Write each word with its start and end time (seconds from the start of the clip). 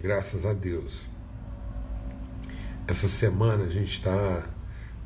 graças 0.00 0.46
a 0.46 0.52
Deus. 0.52 1.08
Essa 2.86 3.08
semana 3.08 3.64
a 3.64 3.70
gente 3.70 3.92
está, 3.92 4.48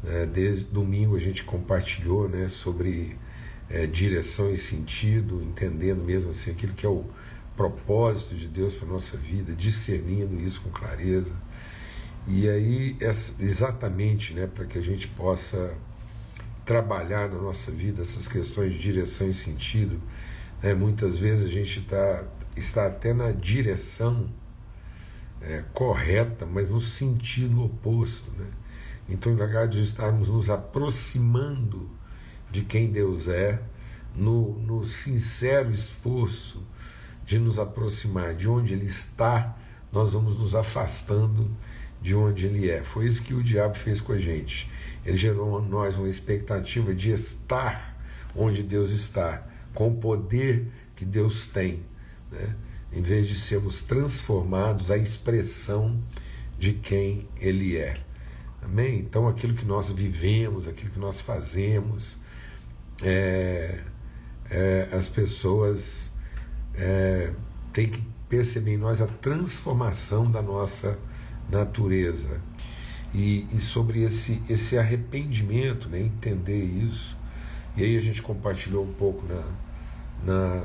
né, 0.03 0.27
desde 0.27 0.65
domingo 0.65 1.17
a 1.17 1.19
gente 1.19 1.43
compartilhou 1.45 2.29
né, 2.29 2.47
sobre 2.49 3.19
é, 3.69 3.87
direção 3.87 4.51
e 4.51 4.57
sentido, 4.57 5.43
entendendo 5.43 6.05
mesmo 6.05 6.31
assim 6.31 6.51
aquilo 6.51 6.75
que 6.75 6.87
é 6.87 6.89
o 6.89 7.05
propósito 7.57 8.35
de 8.35 8.49
Deus 8.49 8.75
para 8.75 8.87
a 8.87 8.91
nossa 8.91 9.17
vida, 9.17 9.53
discernindo 9.55 10.39
isso 10.41 10.61
com 10.61 10.71
clareza. 10.71 11.33
E 12.27 12.49
aí, 12.49 12.97
exatamente 13.41 14.33
né, 14.33 14.47
para 14.47 14.65
que 14.65 14.79
a 14.79 14.83
gente 14.83 15.09
possa 15.09 15.75
trabalhar 16.65 17.29
na 17.29 17.39
nossa 17.41 17.73
vida 17.73 18.03
essas 18.03 18.29
questões 18.29 18.75
de 18.75 18.79
direção 18.79 19.29
e 19.29 19.33
sentido, 19.33 20.01
né, 20.63 20.73
muitas 20.75 21.19
vezes 21.19 21.45
a 21.45 21.51
gente 21.51 21.81
tá, 21.81 22.25
está 22.57 22.87
até 22.87 23.13
na 23.13 23.33
direção 23.33 24.31
é, 25.43 25.65
correta, 25.73 26.47
mas 26.47 26.71
no 26.71 26.81
sentido 26.81 27.65
oposto. 27.65 28.31
Né? 28.39 28.47
Então, 29.09 29.33
em 29.33 29.37
lugar 29.37 29.69
de 29.69 29.83
estarmos 29.83 30.29
nos 30.29 30.49
aproximando 30.49 31.91
de 32.51 32.63
quem 32.63 32.91
Deus 32.91 33.29
é, 33.29 33.61
no, 34.15 34.59
no 34.61 34.87
sincero 34.87 35.71
esforço 35.71 36.63
de 37.25 37.39
nos 37.39 37.59
aproximar 37.59 38.35
de 38.35 38.49
onde 38.49 38.73
Ele 38.73 38.87
está, 38.87 39.57
nós 39.91 40.13
vamos 40.13 40.39
nos 40.39 40.55
afastando 40.55 41.51
de 42.01 42.15
onde 42.15 42.47
Ele 42.47 42.71
é. 42.71 42.83
Foi 42.83 43.07
isso 43.07 43.23
que 43.23 43.35
o 43.35 43.43
diabo 43.43 43.75
fez 43.75 44.01
com 44.01 44.13
a 44.13 44.19
gente. 44.19 44.71
Ele 45.05 45.17
gerou 45.17 45.63
em 45.63 45.69
nós 45.69 45.97
uma 45.97 46.09
expectativa 46.09 46.95
de 46.95 47.11
estar 47.11 47.97
onde 48.35 48.63
Deus 48.63 48.91
está, 48.93 49.47
com 49.75 49.89
o 49.89 49.97
poder 49.97 50.69
que 50.97 51.05
Deus 51.05 51.47
tem. 51.47 51.85
Né? 52.31 52.55
Em 52.93 53.01
vez 53.01 53.29
de 53.29 53.39
sermos 53.39 53.83
transformados 53.83 54.91
à 54.91 54.97
expressão 54.97 55.99
de 56.59 56.73
quem 56.75 57.29
Ele 57.41 57.77
é. 57.77 57.95
Amém? 58.63 59.01
Então, 59.01 59.27
aquilo 59.27 59.55
que 59.55 59.65
nós 59.65 59.91
vivemos, 59.91 60.69
aquilo 60.69 60.91
que 60.91 60.99
nós 60.99 61.21
fazemos, 61.21 62.19
é, 63.03 63.81
é, 64.49 64.89
as 64.93 65.09
pessoas 65.09 66.11
é, 66.75 67.33
têm 67.73 67.89
que 67.89 68.03
perceber 68.29 68.75
em 68.75 68.77
nós 68.77 69.03
a 69.03 69.07
transformação 69.07 70.31
da 70.31 70.41
nossa 70.41 70.99
natureza. 71.51 72.41
E, 73.13 73.47
e 73.53 73.59
sobre 73.59 74.03
esse, 74.03 74.41
esse 74.49 74.79
arrependimento, 74.79 75.89
né, 75.89 76.01
entender 76.01 76.63
isso. 76.63 77.17
E 77.77 77.83
aí 77.83 77.97
a 77.97 78.01
gente 78.01 78.23
compartilhou 78.23 78.85
um 78.85 78.93
pouco 78.93 79.27
na, 79.27 79.43
na 80.25 80.65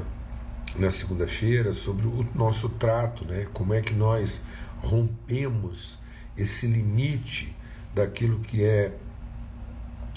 na 0.76 0.92
segunda-feira 0.92 1.74
sobre 1.74 2.08
o 2.08 2.28
nosso 2.36 2.70
trato, 2.70 3.26
né? 3.26 3.48
como 3.54 3.74
é 3.74 3.82
que 3.82 3.94
nós 3.94 4.42
rompemos 4.80 5.98
esse 6.38 6.68
limite 6.68 7.56
daquilo 7.96 8.40
que 8.40 8.64
é 8.64 8.94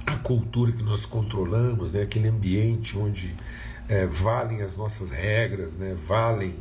a 0.04 0.16
cultura 0.16 0.72
que 0.72 0.82
nós 0.82 1.06
controlamos, 1.06 1.92
né? 1.92 2.02
aquele 2.02 2.28
ambiente 2.28 2.98
onde 2.98 3.34
é, 3.88 4.06
valem 4.06 4.62
as 4.62 4.76
nossas 4.76 5.10
regras, 5.10 5.74
né? 5.74 5.96
valem 6.06 6.54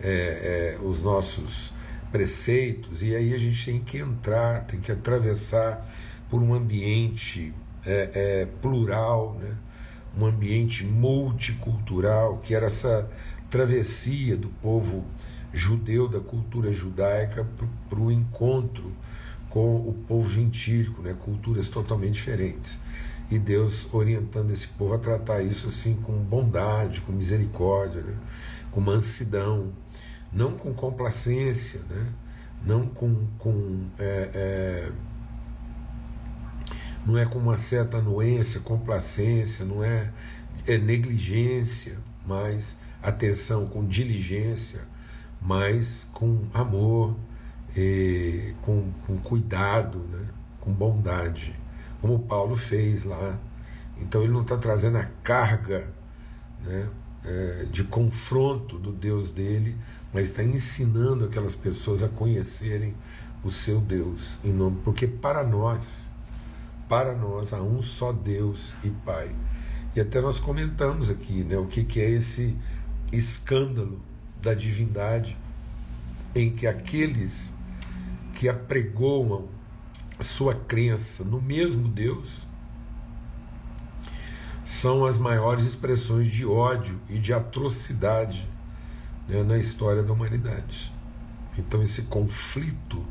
é, 0.00 0.76
é, 0.76 0.84
os 0.84 1.02
nossos 1.02 1.72
preceitos, 2.10 3.02
e 3.02 3.14
aí 3.14 3.34
a 3.34 3.38
gente 3.38 3.64
tem 3.64 3.80
que 3.80 3.98
entrar, 3.98 4.64
tem 4.66 4.80
que 4.80 4.92
atravessar 4.92 5.84
por 6.30 6.40
um 6.40 6.54
ambiente 6.54 7.52
é, 7.84 8.10
é, 8.14 8.46
plural, 8.62 9.36
né? 9.40 9.56
Um 10.18 10.26
ambiente 10.26 10.84
multicultural, 10.84 12.38
que 12.38 12.54
era 12.54 12.66
essa 12.66 13.08
travessia 13.50 14.36
do 14.36 14.48
povo 14.48 15.04
judeu, 15.52 16.08
da 16.08 16.20
cultura 16.20 16.72
judaica, 16.72 17.46
para 17.88 17.98
o 17.98 18.10
encontro 18.10 18.92
com 19.48 19.76
o 19.76 19.94
povo 20.08 20.28
gentílico, 20.28 21.00
né, 21.00 21.14
culturas 21.24 21.68
totalmente 21.68 22.14
diferentes. 22.14 22.78
E 23.30 23.38
Deus 23.38 23.88
orientando 23.92 24.50
esse 24.50 24.66
povo 24.66 24.94
a 24.94 24.98
tratar 24.98 25.42
isso 25.42 25.68
assim 25.68 25.94
com 25.94 26.12
bondade, 26.12 27.00
com 27.02 27.12
misericórdia, 27.12 28.02
né, 28.02 28.16
com 28.72 28.80
mansidão, 28.80 29.72
não 30.32 30.52
com 30.52 30.74
complacência, 30.74 31.80
né, 31.88 32.12
não 32.66 32.86
com, 32.86 33.26
com 33.38 33.84
é, 33.96 34.30
é, 34.34 34.92
não 37.06 37.18
é 37.18 37.26
com 37.26 37.38
uma 37.38 37.58
certa 37.58 37.98
anuência, 37.98 38.60
complacência, 38.60 39.64
não 39.64 39.84
é, 39.84 40.10
é 40.66 40.78
negligência, 40.78 41.98
mas 42.26 42.76
atenção 43.02 43.66
com 43.66 43.84
diligência, 43.84 44.80
mas 45.40 46.08
com 46.12 46.44
amor, 46.54 47.14
e 47.76 48.54
com, 48.62 48.90
com 49.06 49.18
cuidado, 49.18 49.98
né? 50.10 50.26
com 50.60 50.72
bondade, 50.72 51.54
como 52.00 52.20
Paulo 52.20 52.56
fez 52.56 53.04
lá. 53.04 53.38
Então 54.00 54.22
ele 54.22 54.32
não 54.32 54.42
está 54.42 54.56
trazendo 54.56 54.98
a 54.98 55.04
carga 55.22 55.88
né? 56.64 56.88
É, 57.24 57.66
de 57.70 57.84
confronto 57.84 58.78
do 58.78 58.92
Deus 58.92 59.30
dele, 59.30 59.76
mas 60.12 60.28
está 60.28 60.44
ensinando 60.44 61.24
aquelas 61.24 61.54
pessoas 61.54 62.02
a 62.02 62.08
conhecerem 62.08 62.94
o 63.42 63.50
seu 63.50 63.80
Deus, 63.80 64.38
em 64.44 64.52
nome, 64.52 64.80
porque 64.84 65.06
para 65.06 65.42
nós, 65.42 66.10
para 66.88 67.14
nós 67.14 67.52
há 67.52 67.60
um 67.60 67.82
só 67.82 68.12
Deus 68.12 68.74
e 68.82 68.90
Pai. 68.90 69.34
E 69.94 70.00
até 70.00 70.20
nós 70.20 70.40
comentamos 70.40 71.08
aqui 71.08 71.44
né, 71.44 71.56
o 71.56 71.66
que, 71.66 71.84
que 71.84 72.00
é 72.00 72.10
esse 72.10 72.56
escândalo 73.12 74.00
da 74.42 74.52
divindade, 74.54 75.36
em 76.34 76.50
que 76.50 76.66
aqueles 76.66 77.54
que 78.34 78.48
apregoam 78.48 79.48
sua 80.20 80.54
crença 80.54 81.24
no 81.24 81.40
mesmo 81.40 81.88
Deus 81.88 82.46
são 84.64 85.04
as 85.04 85.18
maiores 85.18 85.64
expressões 85.64 86.30
de 86.30 86.44
ódio 86.44 86.98
e 87.08 87.18
de 87.18 87.32
atrocidade 87.32 88.48
né, 89.28 89.42
na 89.42 89.58
história 89.58 90.02
da 90.02 90.12
humanidade. 90.12 90.92
Então, 91.56 91.82
esse 91.82 92.02
conflito 92.02 93.04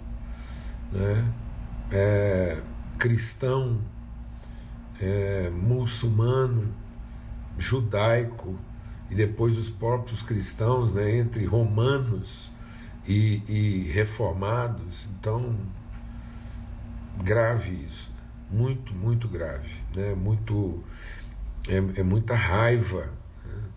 né, 0.91 1.31
é, 1.91 2.61
cristão, 2.97 3.79
é, 4.99 5.49
muçulmano, 5.49 6.73
judaico, 7.57 8.55
e 9.09 9.15
depois 9.15 9.57
os 9.57 9.69
próprios 9.69 10.21
cristãos, 10.21 10.91
né, 10.91 11.17
entre 11.17 11.45
romanos 11.45 12.51
e, 13.07 13.43
e 13.47 13.91
reformados. 13.91 15.07
Então, 15.19 15.55
grave 17.23 17.85
isso, 17.85 18.11
muito, 18.49 18.93
muito 18.93 19.27
grave, 19.27 19.69
né, 19.95 20.15
muito, 20.15 20.83
é, 21.67 21.99
é 21.99 22.03
muita 22.03 22.33
raiva, 22.33 23.09
né, 23.45 23.69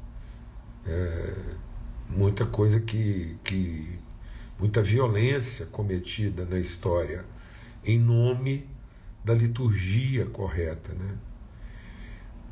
é, 0.87 1.55
muita 2.09 2.47
coisa 2.47 2.81
que, 2.81 3.37
que, 3.45 3.99
muita 4.59 4.83
violência 4.83 5.67
cometida 5.67 6.47
na 6.47 6.59
história 6.59 7.27
em 7.85 7.99
nome 7.99 8.67
da 9.27 9.35
liturgia 9.35 10.25
correta, 10.27 10.95
né? 10.95 11.17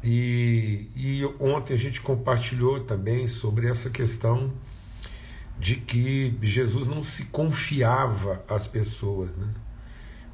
E, 0.02 0.88
e 0.96 1.24
ontem 1.38 1.72
a 1.72 1.76
gente 1.76 2.00
compartilhou 2.00 2.80
também 2.80 3.28
sobre 3.28 3.68
essa 3.68 3.88
questão 3.88 4.52
de 5.56 5.76
que 5.76 6.36
Jesus 6.42 6.88
não 6.88 7.00
se 7.00 7.26
confiava 7.26 8.44
às 8.48 8.66
pessoas, 8.66 9.34
né? 9.36 9.48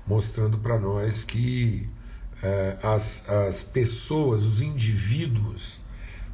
mostrando 0.06 0.56
para 0.59 0.78
nós 0.78 1.23
que 1.23 1.87
é, 2.43 2.78
as, 2.83 3.28
as 3.28 3.62
pessoas, 3.62 4.43
os 4.43 4.62
indivíduos, 4.62 5.78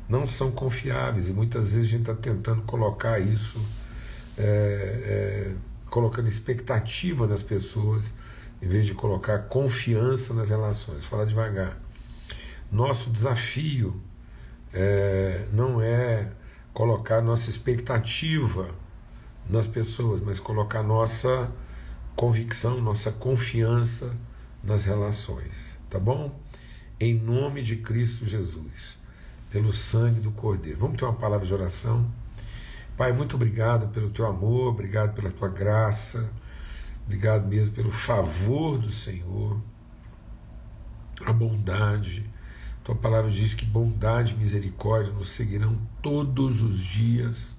não 0.09 0.25
são 0.25 0.53
confiáveis 0.53 1.29
e 1.29 1.33
muitas 1.33 1.75
vezes 1.75 1.89
a 1.89 1.91
gente 1.91 2.09
está 2.09 2.15
tentando 2.15 2.63
colocar 2.63 3.19
isso, 3.19 3.61
é, 4.39 4.45
é, 4.45 5.55
colocando 5.91 6.29
expectativa 6.29 7.27
nas 7.27 7.43
pessoas, 7.43 8.15
em 8.61 8.69
vez 8.69 8.87
de 8.87 8.95
colocar 8.95 9.41
confiança 9.45 10.33
nas 10.35 10.49
relações. 10.49 11.05
Fala 11.05 11.27
devagar. 11.27 11.79
Nosso 12.71 13.11
desafio 13.11 14.01
é, 14.73 15.47
não 15.53 15.81
é 15.81 16.31
colocar 16.73 17.23
nossa 17.23 17.49
expectativa 17.49 18.69
nas 19.49 19.67
pessoas, 19.67 20.21
mas 20.21 20.41
colocar 20.41 20.83
nossa 20.83 21.51
convicção, 22.15 22.81
nossa 22.81 23.13
confiança 23.13 24.15
nas 24.63 24.85
relações, 24.85 25.79
tá 25.89 25.99
bom? 25.99 26.39
Em 26.99 27.15
nome 27.15 27.63
de 27.63 27.77
Cristo 27.77 28.27
Jesus, 28.27 28.99
pelo 29.51 29.73
sangue 29.73 30.21
do 30.21 30.31
Cordeiro. 30.33 30.79
Vamos 30.79 30.97
ter 30.97 31.05
uma 31.05 31.15
palavra 31.15 31.47
de 31.47 31.55
oração? 31.55 32.11
Pai, 32.97 33.13
muito 33.13 33.37
obrigado 33.37 33.89
pelo 33.89 34.11
teu 34.11 34.27
amor, 34.27 34.69
obrigado 34.69 35.15
pela 35.15 35.31
tua 35.31 35.49
graça, 35.49 36.29
obrigado 37.07 37.47
mesmo 37.47 37.75
pelo 37.75 37.91
favor 37.91 38.79
do 38.79 38.91
Senhor, 38.91 39.59
a 41.25 41.33
bondade, 41.33 42.29
tua 42.85 42.95
palavra 42.95 43.31
diz 43.31 43.55
que 43.55 43.65
bondade 43.65 44.35
e 44.35 44.37
misericórdia 44.37 45.13
nos 45.13 45.31
seguirão 45.31 45.81
todos 46.03 46.63
os 46.63 46.79
dias 46.79 47.57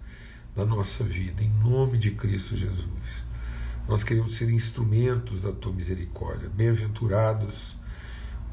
da 0.55 0.65
nossa 0.65 1.03
vida, 1.03 1.43
em 1.43 1.49
nome 1.49 1.97
de 1.97 2.11
Cristo 2.11 2.55
Jesus. 2.55 3.25
Nós 3.87 4.03
queremos 4.03 4.35
ser 4.35 4.49
instrumentos 4.49 5.41
da 5.41 5.51
tua 5.51 5.73
misericórdia. 5.73 6.49
Bem-aventurados 6.49 7.75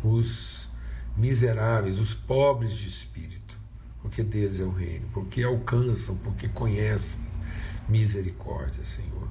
os 0.02 0.68
miseráveis, 1.16 1.98
os 1.98 2.14
pobres 2.14 2.76
de 2.76 2.88
espírito, 2.88 3.58
porque 4.02 4.22
deles 4.22 4.60
é 4.60 4.64
o 4.64 4.72
reino, 4.72 5.08
porque 5.12 5.42
alcançam, 5.42 6.16
porque 6.18 6.48
conhecem 6.48 7.20
misericórdia, 7.88 8.84
Senhor. 8.84 9.28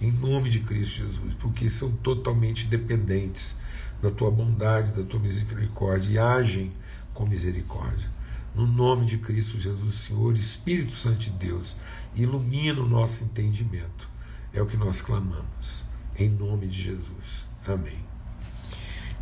Em 0.00 0.10
nome 0.10 0.50
de 0.50 0.60
Cristo 0.60 0.98
Jesus, 1.04 1.34
porque 1.34 1.70
são 1.70 1.90
totalmente 1.92 2.66
dependentes 2.66 3.56
da 4.02 4.10
tua 4.10 4.30
bondade, 4.30 4.92
da 4.92 5.02
tua 5.02 5.20
misericórdia 5.20 6.12
e 6.12 6.18
agem 6.18 6.72
com 7.14 7.26
misericórdia. 7.26 8.12
No 8.54 8.66
nome 8.66 9.06
de 9.06 9.18
Cristo 9.18 9.58
Jesus, 9.58 9.94
Senhor, 9.94 10.36
Espírito 10.36 10.94
Santo 10.94 11.18
de 11.18 11.30
Deus, 11.30 11.76
ilumina 12.14 12.80
o 12.80 12.88
nosso 12.88 13.24
entendimento. 13.24 14.08
É 14.52 14.62
o 14.62 14.66
que 14.66 14.76
nós 14.76 15.00
clamamos. 15.00 15.84
Em 16.16 16.28
nome 16.28 16.66
de 16.66 16.82
Jesus. 16.82 17.46
Amém. 17.66 17.98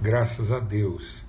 Graças 0.00 0.52
a 0.52 0.58
Deus. 0.58 1.24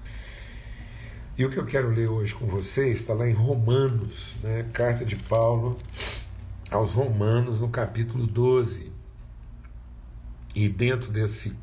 E 1.38 1.46
o 1.46 1.50
que 1.50 1.58
eu 1.58 1.66
quero 1.66 1.90
ler 1.90 2.10
hoje 2.10 2.36
com 2.36 2.46
vocês 2.46 3.00
está 3.00 3.14
lá 3.14 3.28
em 3.28 3.34
Romanos, 3.34 4.36
né? 4.44 4.70
carta 4.74 5.06
de 5.06 5.16
Paulo 5.16 5.78
aos 6.70 6.92
Romanos, 6.92 7.60
no 7.60 7.70
capítulo 7.70 8.28
12. 8.28 8.93
E 10.56 10.70
dentro 10.70 11.12
desse 11.12 11.54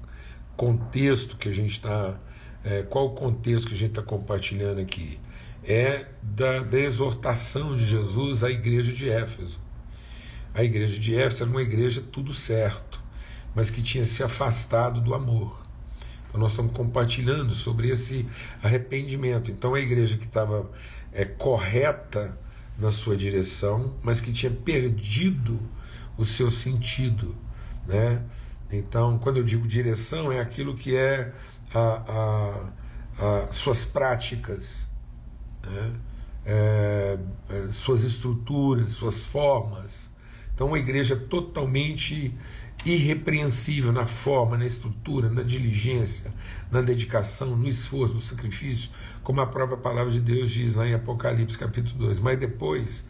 contexto 0.56 1.37
que 1.37 1.48
a 1.48 1.52
gente 1.52 1.72
está. 1.72 2.14
É, 2.62 2.82
qual 2.82 3.06
o 3.06 3.10
contexto 3.10 3.69
que 3.69 3.75
a 3.75 3.76
gente 3.76 3.90
está 3.90 4.02
compartilhando 4.02 4.81
aqui? 4.81 5.19
É 5.62 6.06
da, 6.22 6.60
da 6.60 6.78
exortação 6.78 7.76
de 7.76 7.84
Jesus 7.84 8.44
à 8.44 8.50
igreja 8.50 8.92
de 8.92 9.08
Éfeso. 9.08 9.58
A 10.52 10.62
igreja 10.62 10.98
de 10.98 11.16
Éfeso 11.16 11.44
era 11.44 11.50
uma 11.50 11.62
igreja 11.62 12.02
tudo 12.12 12.34
certo, 12.34 13.00
mas 13.54 13.70
que 13.70 13.81
tinha 13.81 14.04
se 14.04 14.22
afastado 14.22 15.00
do 15.00 15.14
amor. 15.14 15.60
Então 16.28 16.40
nós 16.40 16.52
estamos 16.52 16.72
compartilhando 16.72 17.54
sobre 17.54 17.88
esse 17.88 18.26
arrependimento. 18.62 19.50
Então 19.50 19.75
a 19.75 19.81
igreja 19.81 20.16
que 20.16 20.26
estava 20.26 20.70
é, 21.12 21.25
correta 21.25 22.38
na 22.78 22.90
sua 22.90 23.16
direção, 23.16 23.94
mas 24.02 24.20
que 24.20 24.32
tinha 24.32 24.52
perdido 24.52 25.60
o 26.16 26.25
seu 26.25 26.50
sentido, 26.50 27.36
né? 27.86 28.22
Então, 28.72 29.19
quando 29.19 29.38
eu 29.38 29.44
digo 29.44 29.67
direção, 29.67 30.31
é 30.31 30.40
aquilo 30.40 30.75
que 30.75 30.96
é 30.96 31.32
a, 31.75 32.72
a, 33.19 33.46
a 33.46 33.52
suas 33.52 33.84
práticas, 33.84 34.88
né? 35.64 35.93
é, 36.44 37.19
é, 37.49 37.69
suas 37.72 38.05
estruturas, 38.05 38.93
suas 38.93 39.26
formas. 39.26 40.11
Então, 40.55 40.69
uma 40.69 40.78
igreja 40.78 41.17
totalmente 41.17 42.34
irrepreensível 42.84 43.93
na 43.93 44.06
forma, 44.06 44.56
na 44.56 44.64
estrutura, 44.64 45.28
na 45.28 45.43
diligência, 45.43 46.32
na 46.70 46.81
dedicação, 46.81 47.56
no 47.56 47.69
esforço, 47.69 48.14
no 48.14 48.20
sacrifício, 48.20 48.90
como 49.22 49.40
a 49.40 49.46
própria 49.46 49.76
palavra 49.76 50.11
de 50.11 50.20
Deus 50.20 50.50
diz 50.50 50.75
lá 50.75 50.87
em 50.87 50.94
Apocalipse 50.94 51.58
capítulo 51.58 52.06
2. 52.06 52.20
Mas 52.20 52.38
depois, 52.38 53.05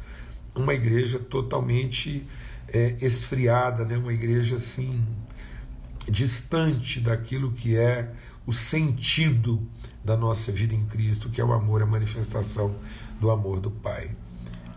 uma 0.54 0.74
igreja 0.74 1.18
totalmente 1.18 2.26
é, 2.68 2.96
esfriada, 3.00 3.84
né? 3.84 3.96
uma 3.96 4.12
igreja 4.12 4.56
assim 4.56 5.04
distante 6.08 7.00
daquilo 7.00 7.52
que 7.52 7.76
é 7.76 8.12
o 8.46 8.52
sentido 8.52 9.60
da 10.04 10.16
nossa 10.16 10.50
vida 10.50 10.74
em 10.74 10.84
Cristo, 10.86 11.28
que 11.28 11.40
é 11.40 11.44
o 11.44 11.52
amor, 11.52 11.82
a 11.82 11.86
manifestação 11.86 12.74
do 13.20 13.30
amor 13.30 13.60
do 13.60 13.70
Pai. 13.70 14.10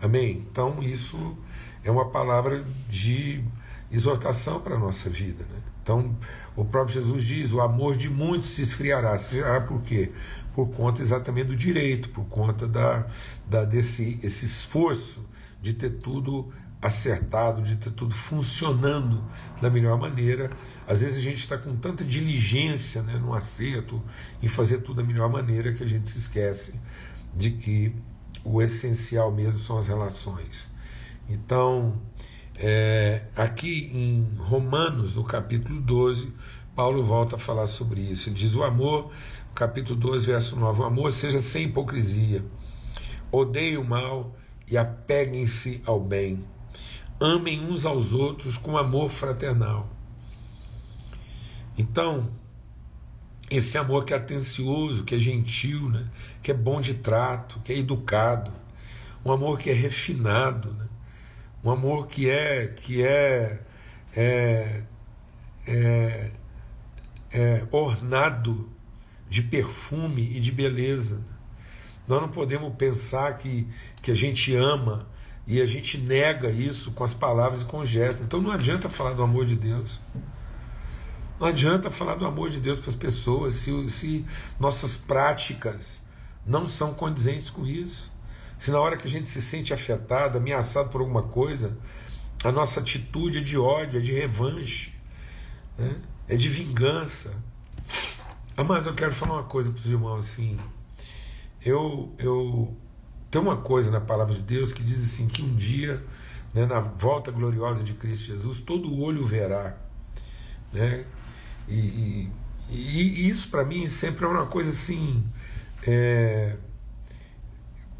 Amém? 0.00 0.46
Então, 0.50 0.82
isso 0.82 1.36
é 1.82 1.90
uma 1.90 2.10
palavra 2.10 2.64
de 2.88 3.42
exortação 3.90 4.60
para 4.60 4.74
a 4.74 4.78
nossa 4.78 5.08
vida. 5.08 5.44
Né? 5.44 5.60
Então, 5.82 6.16
o 6.56 6.64
próprio 6.64 6.94
Jesus 6.94 7.22
diz: 7.24 7.52
o 7.52 7.60
amor 7.60 7.96
de 7.96 8.08
muitos 8.08 8.48
se 8.48 8.62
esfriará. 8.62 9.16
Se 9.16 9.36
esfriará 9.36 9.60
por 9.60 9.80
quê? 9.82 10.12
Por 10.54 10.68
conta 10.70 11.02
exatamente 11.02 11.48
do 11.48 11.56
direito, 11.56 12.08
por 12.10 12.24
conta 12.26 12.66
da, 12.66 13.06
da, 13.48 13.64
desse 13.64 14.18
esse 14.22 14.46
esforço 14.46 15.24
de 15.60 15.72
ter 15.72 15.90
tudo 15.90 16.52
acertado, 16.84 17.62
de 17.62 17.76
ter 17.76 17.90
tudo 17.90 18.14
funcionando 18.14 19.24
da 19.60 19.70
melhor 19.70 19.98
maneira. 19.98 20.50
Às 20.86 21.00
vezes 21.00 21.18
a 21.18 21.22
gente 21.22 21.38
está 21.38 21.56
com 21.56 21.74
tanta 21.74 22.04
diligência 22.04 23.02
né, 23.02 23.16
no 23.16 23.32
acerto, 23.32 24.02
em 24.42 24.48
fazer 24.48 24.78
tudo 24.78 25.00
da 25.00 25.02
melhor 25.02 25.30
maneira, 25.30 25.72
que 25.72 25.82
a 25.82 25.86
gente 25.86 26.10
se 26.10 26.18
esquece 26.18 26.74
de 27.34 27.52
que 27.52 27.94
o 28.44 28.60
essencial 28.60 29.32
mesmo 29.32 29.58
são 29.60 29.78
as 29.78 29.88
relações. 29.88 30.70
Então, 31.26 31.98
é, 32.54 33.22
aqui 33.34 33.90
em 33.94 34.36
Romanos, 34.36 35.16
no 35.16 35.24
capítulo 35.24 35.80
12, 35.80 36.30
Paulo 36.76 37.02
volta 37.02 37.36
a 37.36 37.38
falar 37.38 37.66
sobre 37.66 38.02
isso. 38.02 38.28
Ele 38.28 38.36
diz: 38.36 38.54
O 38.54 38.62
amor, 38.62 39.10
capítulo 39.54 39.98
12, 39.98 40.26
verso 40.26 40.54
9: 40.54 40.82
O 40.82 40.84
amor 40.84 41.12
seja 41.12 41.40
sem 41.40 41.64
hipocrisia, 41.64 42.44
odeiem 43.32 43.78
o 43.78 43.84
mal 43.84 44.36
e 44.70 44.76
apeguem-se 44.76 45.80
ao 45.86 45.98
bem 45.98 46.44
amem 47.24 47.60
uns 47.60 47.86
aos 47.86 48.12
outros 48.12 48.58
com 48.58 48.76
amor 48.76 49.08
fraternal. 49.08 49.88
Então, 51.76 52.30
esse 53.50 53.78
amor 53.78 54.04
que 54.04 54.12
é 54.12 54.16
atencioso, 54.16 55.04
que 55.04 55.14
é 55.14 55.18
gentil, 55.18 55.88
né? 55.88 56.08
que 56.42 56.50
é 56.50 56.54
bom 56.54 56.80
de 56.80 56.94
trato, 56.94 57.60
que 57.64 57.72
é 57.72 57.78
educado, 57.78 58.52
um 59.24 59.32
amor 59.32 59.58
que 59.58 59.70
é 59.70 59.72
refinado, 59.72 60.72
né? 60.74 60.86
um 61.64 61.70
amor 61.70 62.08
que 62.08 62.28
é 62.28 62.66
que 62.66 63.02
é, 63.02 63.60
é, 64.14 64.82
é, 65.66 66.30
é 67.32 67.66
ornado 67.70 68.68
de 69.30 69.42
perfume 69.42 70.36
e 70.36 70.40
de 70.40 70.52
beleza. 70.52 71.22
Nós 72.06 72.20
não 72.20 72.28
podemos 72.28 72.74
pensar 72.76 73.38
que, 73.38 73.66
que 74.02 74.10
a 74.10 74.14
gente 74.14 74.54
ama 74.54 75.08
e 75.46 75.60
a 75.60 75.66
gente 75.66 75.98
nega 75.98 76.50
isso 76.50 76.92
com 76.92 77.04
as 77.04 77.12
palavras 77.12 77.62
e 77.62 77.64
com 77.64 77.78
os 77.78 77.88
gestos. 77.88 78.24
Então 78.24 78.40
não 78.40 78.50
adianta 78.50 78.88
falar 78.88 79.12
do 79.12 79.22
amor 79.22 79.44
de 79.44 79.56
Deus. 79.56 80.00
Não 81.38 81.48
adianta 81.48 81.90
falar 81.90 82.14
do 82.14 82.24
amor 82.24 82.48
de 82.48 82.60
Deus 82.60 82.80
para 82.80 82.88
as 82.88 82.96
pessoas 82.96 83.54
se, 83.54 83.88
se 83.88 84.24
nossas 84.58 84.96
práticas 84.96 86.02
não 86.46 86.68
são 86.68 86.94
condizentes 86.94 87.50
com 87.50 87.66
isso. 87.66 88.12
Se 88.56 88.70
na 88.70 88.80
hora 88.80 88.96
que 88.96 89.06
a 89.06 89.10
gente 89.10 89.28
se 89.28 89.42
sente 89.42 89.74
afetado, 89.74 90.38
ameaçado 90.38 90.88
por 90.88 91.00
alguma 91.00 91.22
coisa, 91.22 91.76
a 92.42 92.52
nossa 92.52 92.80
atitude 92.80 93.38
é 93.38 93.40
de 93.40 93.58
ódio, 93.58 93.98
é 93.98 94.02
de 94.02 94.12
revanche, 94.12 94.94
né? 95.76 95.96
é 96.28 96.36
de 96.36 96.48
vingança. 96.48 97.34
Mas 98.66 98.86
eu 98.86 98.94
quero 98.94 99.12
falar 99.12 99.34
uma 99.34 99.42
coisa 99.42 99.70
para 99.70 99.78
os 99.78 99.86
irmãos 99.86 100.20
assim. 100.20 100.58
Eu, 101.60 102.14
eu 102.18 102.76
tem 103.34 103.42
uma 103.42 103.56
coisa 103.56 103.90
na 103.90 104.00
palavra 104.00 104.32
de 104.32 104.42
Deus 104.42 104.72
que 104.72 104.80
diz 104.80 105.02
assim: 105.02 105.26
que 105.26 105.42
um 105.42 105.56
dia, 105.56 106.00
né, 106.54 106.64
na 106.66 106.78
volta 106.78 107.32
gloriosa 107.32 107.82
de 107.82 107.92
Cristo 107.92 108.26
Jesus, 108.26 108.60
todo 108.60 108.96
olho 108.96 109.26
verá. 109.26 109.76
Né? 110.72 111.04
E, 111.66 111.74
e, 111.74 112.30
e 112.70 113.28
isso 113.28 113.50
para 113.50 113.64
mim 113.64 113.88
sempre 113.88 114.24
é 114.24 114.28
uma 114.28 114.46
coisa 114.46 114.70
assim. 114.70 115.24
É, 115.84 116.54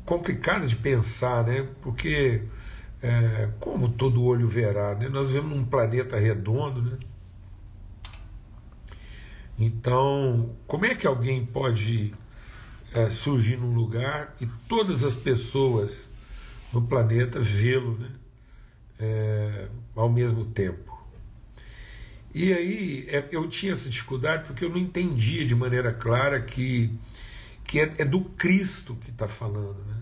complicada 0.06 0.68
de 0.68 0.76
pensar, 0.76 1.42
né? 1.42 1.66
Porque 1.82 2.42
é, 3.02 3.50
como 3.58 3.88
todo 3.88 4.22
olho 4.22 4.46
verá, 4.46 4.94
né? 4.94 5.08
Nós 5.08 5.28
vivemos 5.28 5.50
num 5.50 5.64
planeta 5.64 6.16
redondo, 6.16 6.80
né? 6.80 6.96
Então, 9.58 10.54
como 10.64 10.86
é 10.86 10.94
que 10.94 11.08
alguém 11.08 11.44
pode 11.44 12.12
é, 12.94 13.10
surgir 13.10 13.56
num 13.56 13.74
lugar 13.74 14.34
e 14.40 14.46
todas 14.68 15.02
as 15.02 15.16
pessoas 15.16 16.10
no 16.72 16.80
planeta 16.80 17.40
vê-lo 17.40 17.98
né, 17.98 18.08
é, 19.00 19.68
ao 19.96 20.08
mesmo 20.08 20.44
tempo. 20.44 20.94
E 22.32 22.52
aí 22.52 23.06
é, 23.08 23.28
eu 23.32 23.48
tinha 23.48 23.72
essa 23.72 23.88
dificuldade 23.88 24.44
porque 24.44 24.64
eu 24.64 24.70
não 24.70 24.78
entendia 24.78 25.44
de 25.44 25.54
maneira 25.54 25.92
clara 25.92 26.40
que, 26.40 26.90
que 27.64 27.80
é, 27.80 27.92
é 27.98 28.04
do 28.04 28.20
Cristo 28.20 28.96
que 28.96 29.10
está 29.10 29.26
falando. 29.26 29.78
Né? 29.86 29.96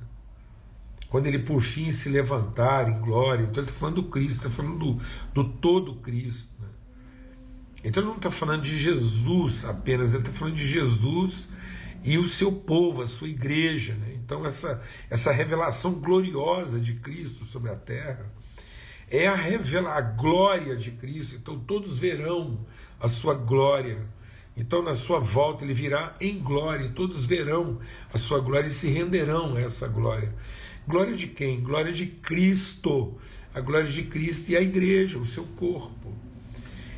Quando 1.09 1.27
ele 1.27 1.39
por 1.39 1.63
fim 1.63 1.91
se 1.91 2.11
levantar 2.11 2.89
em 2.89 2.99
glória, 3.01 3.43
então 3.43 3.63
ele 3.63 3.71
está 3.71 3.79
falando 3.79 3.97
do 3.97 4.05
Cristo, 4.05 4.47
está 4.47 4.51
falando 4.51 4.79
do, 4.79 5.03
do 5.35 5.45
todo 5.45 5.95
Cristo. 5.97 6.49
Né? 6.61 6.69
Então 7.85 8.03
ele 8.03 8.11
não 8.11 8.17
está 8.17 8.31
falando 8.31 8.63
de 8.63 8.79
Jesus 8.79 9.65
apenas, 9.65 10.15
ele 10.15 10.23
está 10.23 10.33
falando 10.33 10.55
de 10.55 10.67
Jesus 10.67 11.49
e 12.05 12.19
o 12.19 12.27
seu 12.27 12.53
povo, 12.53 13.03
a 13.03 13.07
sua 13.07 13.29
igreja. 13.29 13.95
Né? 13.95 14.15
Então, 14.15 14.45
essa, 14.45 14.83
essa 15.09 15.33
revelação 15.33 15.93
gloriosa 15.93 16.81
de 16.81 16.95
Cristo 16.95 17.45
sobre 17.45 17.71
a 17.71 17.77
terra 17.77 18.31
é 19.11 19.27
a, 19.27 19.35
revela, 19.35 19.91
a 19.91 20.01
glória 20.01 20.77
de 20.77 20.91
Cristo. 20.93 21.37
Então, 21.37 21.59
todos 21.59 21.99
verão 21.99 22.67
a 22.99 23.09
sua 23.09 23.35
glória. 23.35 23.99
Então, 24.57 24.83
na 24.83 24.95
sua 24.95 25.19
volta, 25.19 25.65
ele 25.65 25.75
virá 25.75 26.15
em 26.21 26.39
glória, 26.39 26.87
e 26.87 26.91
todos 26.91 27.25
verão 27.25 27.79
a 28.13 28.19
sua 28.19 28.41
glória 28.41 28.69
e 28.69 28.71
se 28.71 28.89
renderão 28.89 29.55
a 29.55 29.61
essa 29.61 29.87
glória. 29.87 30.35
Glória 30.87 31.15
de 31.15 31.29
quem? 31.29 31.61
Glória 31.61 31.93
de 31.93 32.07
Cristo. 32.07 33.17
a 33.55 33.61
glória 33.61 33.87
de 33.87 34.03
Cristo 34.05 34.51
e 34.51 34.57
a 34.57 34.63
igreja, 34.63 35.19
o 35.19 35.27
seu 35.27 35.45
corpo. 35.45 36.13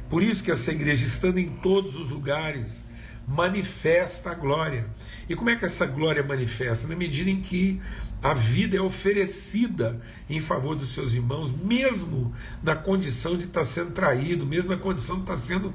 Por 0.09 0.23
isso 0.23 0.45
que 0.45 0.51
essa 0.51 0.71
igreja, 0.71 1.05
estando 1.05 1.39
em 1.39 1.49
todos 1.49 1.97
os 1.97 2.11
lugares, 2.11 2.84
manifesta 3.27 4.31
a 4.31 4.35
glória. 4.35 4.87
E 5.29 5.35
como 5.35 5.51
é 5.51 5.57
que 5.57 5.65
essa 5.65 5.87
glória 5.87 6.23
manifesta? 6.23 6.87
Na 6.87 6.97
medida 6.97 7.31
em 7.31 7.41
que 7.41 7.81
a 8.23 8.33
vida 8.33 8.77
é 8.77 8.81
oferecida 8.81 10.01
em 10.31 10.41
favor 10.41 10.75
dos 10.75 10.95
seus 10.95 11.15
irmãos, 11.15 11.53
mesmo 11.53 12.33
na 12.63 12.75
condição 12.75 13.37
de 13.37 13.45
estar 13.45 13.65
sendo 13.65 13.91
traído, 13.91 14.47
mesmo 14.47 14.71
na 14.71 14.79
condição 14.79 15.17
de 15.17 15.23
estar 15.23 15.37
sendo 15.37 15.75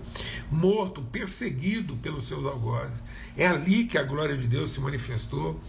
morto, 0.51 1.01
perseguido 1.01 1.95
pelos 1.97 2.27
seus 2.27 2.45
algozes. 2.45 3.03
É 3.37 3.45
ali 3.45 3.85
que 3.85 3.97
a 3.97 4.03
glória 4.03 4.35
de 4.35 4.47
Deus 4.47 4.71
se 4.71 4.81
manifestou. 4.81 5.59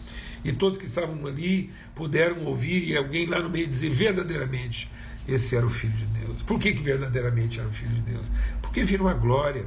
E 0.42 0.52
todos 0.52 0.78
que 0.78 0.87
estavam 0.87 1.26
ali 1.26 1.70
puderam 1.94 2.46
ouvir, 2.46 2.88
e 2.88 2.96
alguém 2.96 3.26
lá 3.26 3.40
no 3.40 3.50
meio 3.50 3.66
dizer 3.66 3.90
verdadeiramente: 3.90 4.90
esse 5.28 5.54
era 5.54 5.66
o 5.66 5.70
Filho 5.70 5.92
de 5.92 6.06
Deus. 6.06 6.42
Por 6.42 6.58
que, 6.58 6.72
que 6.72 6.82
verdadeiramente 6.82 7.60
era 7.60 7.68
o 7.68 7.72
Filho 7.72 7.92
de 7.92 8.00
Deus? 8.00 8.30
Porque 8.62 8.84
viram 8.84 9.06
a 9.06 9.12
glória 9.12 9.66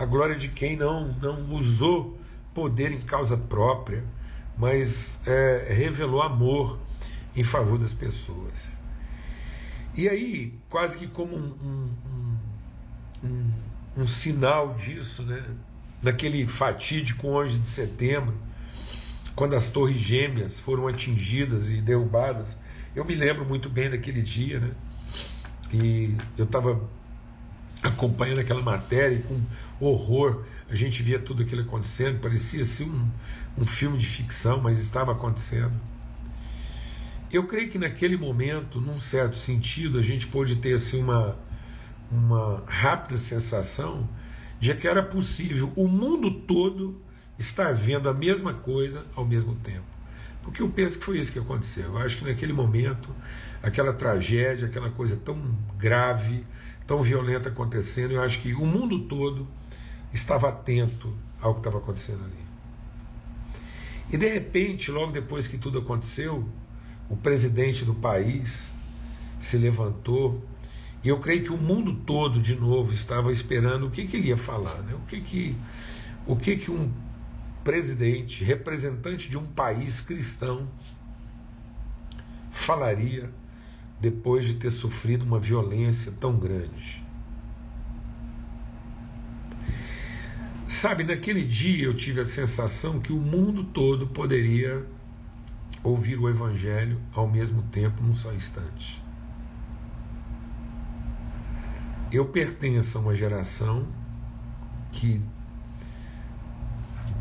a 0.00 0.06
glória 0.06 0.34
de 0.34 0.48
quem 0.48 0.76
não, 0.76 1.12
não 1.20 1.52
usou 1.54 2.18
poder 2.54 2.90
em 2.90 3.02
causa 3.02 3.36
própria, 3.36 4.02
mas 4.56 5.20
é, 5.26 5.74
revelou 5.74 6.22
amor 6.22 6.80
em 7.36 7.44
favor 7.44 7.78
das 7.78 7.92
pessoas. 7.92 8.74
E 9.94 10.08
aí, 10.08 10.54
quase 10.70 10.96
que 10.96 11.06
como 11.06 11.36
um, 11.36 11.54
um, 11.62 12.38
um, 13.22 13.50
um 13.98 14.08
sinal 14.08 14.72
disso, 14.72 15.22
né? 15.22 15.44
naquele 16.02 16.46
fatídico 16.46 17.28
11 17.28 17.58
de 17.58 17.66
setembro, 17.66 18.34
quando 19.36 19.54
as 19.54 19.68
torres 19.68 19.98
gêmeas 19.98 20.58
foram 20.58 20.88
atingidas 20.88 21.68
e 21.68 21.74
derrubadas, 21.74 22.56
eu 22.96 23.04
me 23.04 23.14
lembro 23.14 23.44
muito 23.44 23.68
bem 23.68 23.90
daquele 23.90 24.22
dia, 24.22 24.60
né? 24.60 24.70
E 25.74 26.16
eu 26.38 26.46
estava 26.46 26.80
acompanhando 27.82 28.40
aquela 28.40 28.62
matéria 28.62 29.16
e 29.16 29.22
com 29.22 29.40
horror 29.80 30.44
a 30.70 30.74
gente 30.74 31.02
via 31.02 31.18
tudo 31.18 31.42
aquilo 31.42 31.62
acontecendo, 31.62 32.20
parecia 32.20 32.62
assim 32.62 32.84
um, 32.84 33.08
um 33.62 33.66
filme 33.66 33.98
de 33.98 34.06
ficção, 34.06 34.60
mas 34.60 34.78
estava 34.78 35.12
acontecendo. 35.12 35.72
Eu 37.32 37.46
creio 37.46 37.68
que 37.68 37.78
naquele 37.78 38.16
momento, 38.16 38.80
num 38.80 39.00
certo 39.00 39.36
sentido, 39.36 39.98
a 39.98 40.02
gente 40.02 40.26
pôde 40.26 40.56
ter 40.56 40.74
assim, 40.74 41.00
uma, 41.00 41.36
uma 42.10 42.62
rápida 42.66 43.16
sensação 43.16 44.08
de 44.60 44.74
que 44.74 44.86
era 44.86 45.02
possível 45.02 45.72
o 45.74 45.88
mundo 45.88 46.30
todo 46.30 47.00
estar 47.38 47.72
vendo 47.72 48.08
a 48.08 48.14
mesma 48.14 48.52
coisa 48.52 49.04
ao 49.16 49.24
mesmo 49.24 49.54
tempo. 49.56 49.86
Porque 50.42 50.62
eu 50.62 50.68
penso 50.68 50.98
que 50.98 51.04
foi 51.04 51.18
isso 51.18 51.32
que 51.32 51.38
aconteceu. 51.38 51.84
Eu 51.84 51.98
acho 51.98 52.18
que 52.18 52.24
naquele 52.24 52.52
momento, 52.52 53.08
aquela 53.62 53.92
tragédia, 53.92 54.66
aquela 54.66 54.90
coisa 54.90 55.16
tão 55.16 55.38
grave, 55.78 56.44
tão 56.90 57.00
violenta 57.00 57.50
acontecendo, 57.50 58.14
eu 58.14 58.20
acho 58.20 58.40
que 58.40 58.52
o 58.52 58.66
mundo 58.66 58.98
todo 58.98 59.46
estava 60.12 60.48
atento 60.48 61.16
ao 61.40 61.54
que 61.54 61.60
estava 61.60 61.78
acontecendo 61.78 62.24
ali. 62.24 62.44
E 64.10 64.16
de 64.16 64.28
repente, 64.28 64.90
logo 64.90 65.12
depois 65.12 65.46
que 65.46 65.56
tudo 65.56 65.78
aconteceu, 65.78 66.44
o 67.08 67.16
presidente 67.16 67.84
do 67.84 67.94
país 67.94 68.72
se 69.38 69.56
levantou 69.56 70.44
e 71.04 71.08
eu 71.08 71.20
creio 71.20 71.44
que 71.44 71.52
o 71.52 71.56
mundo 71.56 71.94
todo 71.94 72.40
de 72.40 72.56
novo 72.56 72.92
estava 72.92 73.30
esperando 73.30 73.86
o 73.86 73.90
que, 73.90 74.08
que 74.08 74.16
ele 74.16 74.26
ia 74.26 74.36
falar, 74.36 74.82
né? 74.82 74.92
o 74.94 75.06
que 75.06 75.20
que 75.20 75.56
o 76.26 76.34
que 76.34 76.56
que 76.56 76.72
um 76.72 76.92
presidente, 77.62 78.42
representante 78.42 79.30
de 79.30 79.38
um 79.38 79.46
país 79.46 80.00
cristão, 80.00 80.66
falaria 82.50 83.30
depois 84.00 84.44
de 84.44 84.54
ter 84.54 84.70
sofrido 84.70 85.24
uma 85.24 85.38
violência 85.38 86.12
tão 86.18 86.36
grande. 86.36 87.04
Sabe, 90.66 91.04
naquele 91.04 91.44
dia 91.44 91.84
eu 91.84 91.94
tive 91.94 92.20
a 92.20 92.24
sensação 92.24 93.00
que 93.00 93.12
o 93.12 93.18
mundo 93.18 93.64
todo 93.64 94.06
poderia 94.06 94.86
ouvir 95.82 96.18
o 96.18 96.28
Evangelho 96.28 96.98
ao 97.12 97.28
mesmo 97.28 97.62
tempo, 97.64 98.02
num 98.02 98.14
só 98.14 98.32
instante. 98.32 99.02
Eu 102.10 102.26
pertenço 102.26 102.98
a 102.98 103.00
uma 103.00 103.14
geração 103.14 103.86
que 104.90 105.20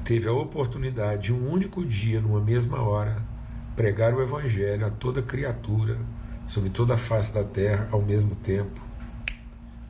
teve 0.04 0.28
a 0.28 0.34
oportunidade 0.34 1.24
de 1.24 1.34
um 1.34 1.52
único 1.52 1.86
dia, 1.86 2.22
numa 2.22 2.40
mesma 2.40 2.82
hora, 2.82 3.22
pregar 3.76 4.14
o 4.14 4.22
Evangelho 4.22 4.86
a 4.86 4.90
toda 4.90 5.22
criatura 5.22 6.00
sobre 6.50 6.72
toda 6.72 6.96
a 6.96 6.98
face 6.98 7.32
da 7.32 7.44
terra 7.44 7.88
ao 7.91 8.01
mesmo 8.01 8.36
tempo, 8.36 8.82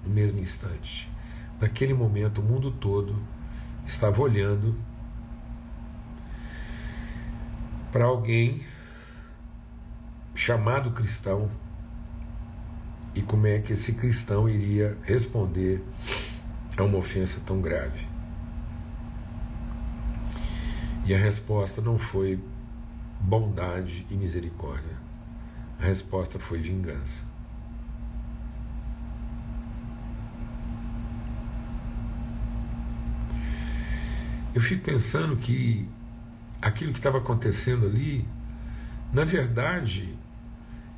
no 0.05 0.13
mesmo 0.13 0.39
instante. 0.39 1.09
Naquele 1.59 1.93
momento, 1.93 2.41
o 2.41 2.43
mundo 2.43 2.69
todo 2.69 3.15
estava 3.85 4.21
olhando 4.21 4.75
para 7.91 8.05
alguém 8.05 8.63
chamado 10.35 10.91
cristão 10.91 11.49
e 13.15 13.21
como 13.21 13.47
é 13.47 13.59
que 13.59 13.73
esse 13.73 13.93
cristão 13.93 14.47
iria 14.47 14.97
responder 15.03 15.81
a 16.77 16.83
uma 16.83 16.97
ofensa 16.97 17.41
tão 17.45 17.61
grave. 17.61 18.05
E 21.05 21.15
a 21.15 21.17
resposta 21.17 21.81
não 21.81 21.97
foi 21.97 22.39
bondade 23.21 24.05
e 24.09 24.15
misericórdia. 24.15 25.08
A 25.79 25.85
resposta 25.85 26.37
foi 26.37 26.59
vingança. 26.59 27.23
Eu 34.53 34.61
fico 34.61 34.83
pensando 34.83 35.37
que 35.37 35.87
aquilo 36.61 36.91
que 36.91 36.99
estava 36.99 37.19
acontecendo 37.19 37.85
ali, 37.85 38.27
na 39.13 39.23
verdade, 39.23 40.17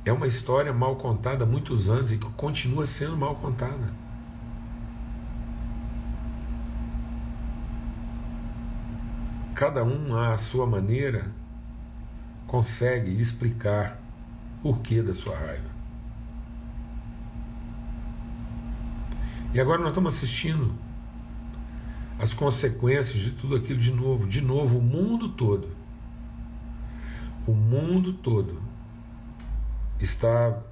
é 0.04 0.12
uma 0.12 0.26
história 0.26 0.72
mal 0.72 0.96
contada 0.96 1.44
há 1.44 1.46
muitos 1.46 1.88
anos 1.88 2.10
e 2.10 2.18
que 2.18 2.28
continua 2.30 2.86
sendo 2.86 3.16
mal 3.16 3.36
contada. 3.36 4.02
Cada 9.54 9.84
um, 9.84 10.18
à 10.18 10.36
sua 10.36 10.66
maneira, 10.66 11.30
consegue 12.48 13.20
explicar 13.20 14.01
porquê 14.62 15.02
da 15.02 15.12
sua 15.12 15.36
raiva. 15.36 15.70
E 19.52 19.60
agora 19.60 19.80
nós 19.80 19.90
estamos 19.90 20.14
assistindo 20.14 20.74
as 22.18 22.32
consequências 22.32 23.20
de 23.20 23.32
tudo 23.32 23.56
aquilo 23.56 23.78
de 23.78 23.92
novo. 23.92 24.26
De 24.26 24.40
novo, 24.40 24.78
o 24.78 24.82
mundo 24.82 25.30
todo. 25.30 25.68
O 27.46 27.52
mundo 27.52 28.12
todo 28.12 28.62
está 29.98 30.62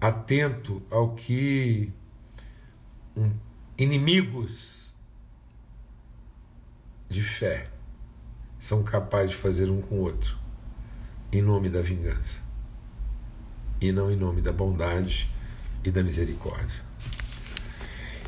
atento 0.00 0.82
ao 0.90 1.14
que 1.14 1.90
inimigos 3.78 4.94
de 7.08 7.22
fé 7.22 7.68
são 8.58 8.82
capazes 8.82 9.30
de 9.30 9.36
fazer 9.36 9.70
um 9.70 9.80
com 9.80 9.96
o 9.96 10.00
outro 10.00 10.36
em 11.30 11.42
nome 11.42 11.68
da 11.68 11.82
vingança 11.82 12.41
e 13.82 13.92
não 13.92 14.10
em 14.10 14.16
nome 14.16 14.40
da 14.40 14.52
bondade 14.52 15.28
e 15.84 15.90
da 15.90 16.02
misericórdia. 16.02 16.82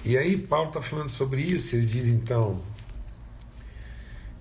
E 0.04 0.18
aí 0.18 0.36
Paulo 0.36 0.68
está 0.68 0.82
falando 0.82 1.10
sobre 1.10 1.40
isso, 1.40 1.76
ele 1.76 1.86
diz 1.86 2.08
então: 2.08 2.60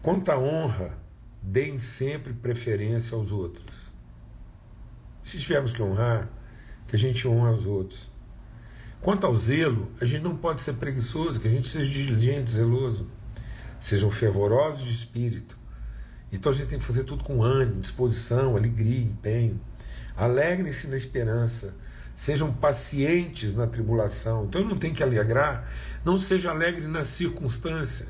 quanto 0.01 0.29
à 0.32 0.38
honra, 0.38 0.98
deem 1.41 1.77
sempre 1.77 2.34
preferência 2.34 3.15
aos 3.15 3.32
outros. 3.32 3.91
Se 5.22 5.38
tivermos 5.38 5.72
que 5.72 5.82
honrar, 5.82 6.29
que 6.88 6.96
a 6.96 7.00
gente 7.00 7.27
honra 7.27 7.50
aos 7.50 7.65
outros. 7.65 8.12
Quanto 9.01 9.27
ao 9.27 9.36
zelo, 9.36 9.91
a 10.00 10.05
gente 10.05 10.22
não 10.22 10.36
pode 10.36 10.62
ser 10.62 10.74
preguiçoso, 10.74 11.39
que 11.39 11.48
a 11.48 11.51
gente 11.51 11.67
seja 11.67 11.89
diligente, 11.89 12.51
zeloso. 12.51 13.08
Sejam 13.79 14.10
fervorosos 14.10 14.88
de 14.88 14.93
espírito. 14.93 15.58
Então 16.32 16.51
a 16.51 16.55
gente 16.55 16.67
tem 16.67 16.79
que 16.79 16.86
fazer 16.86 17.03
tudo 17.03 17.24
com 17.24 17.43
ânimo, 17.43 17.82
disposição, 17.82 18.55
alegria, 18.55 19.01
empenho. 19.01 19.60
Alegrem-se 20.15 20.88
na 20.88 20.96
esperança. 20.96 21.74
Sejam 22.15 22.53
pacientes 22.53 23.55
na 23.55 23.65
tribulação. 23.65 24.46
Então 24.46 24.63
não 24.63 24.77
tem 24.77 24.93
que 24.93 25.01
alegrar. 25.01 25.67
Não 26.05 26.17
seja 26.17 26.51
alegre 26.51 26.88
na 26.88 27.03
circunstância. 27.03 28.05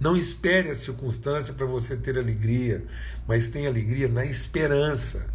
Não 0.00 0.16
espere 0.16 0.70
a 0.70 0.74
circunstância 0.74 1.54
para 1.54 1.66
você 1.66 1.96
ter 1.96 2.18
alegria, 2.18 2.84
mas 3.28 3.46
tenha 3.46 3.68
alegria 3.68 4.08
na 4.08 4.24
esperança. 4.24 5.28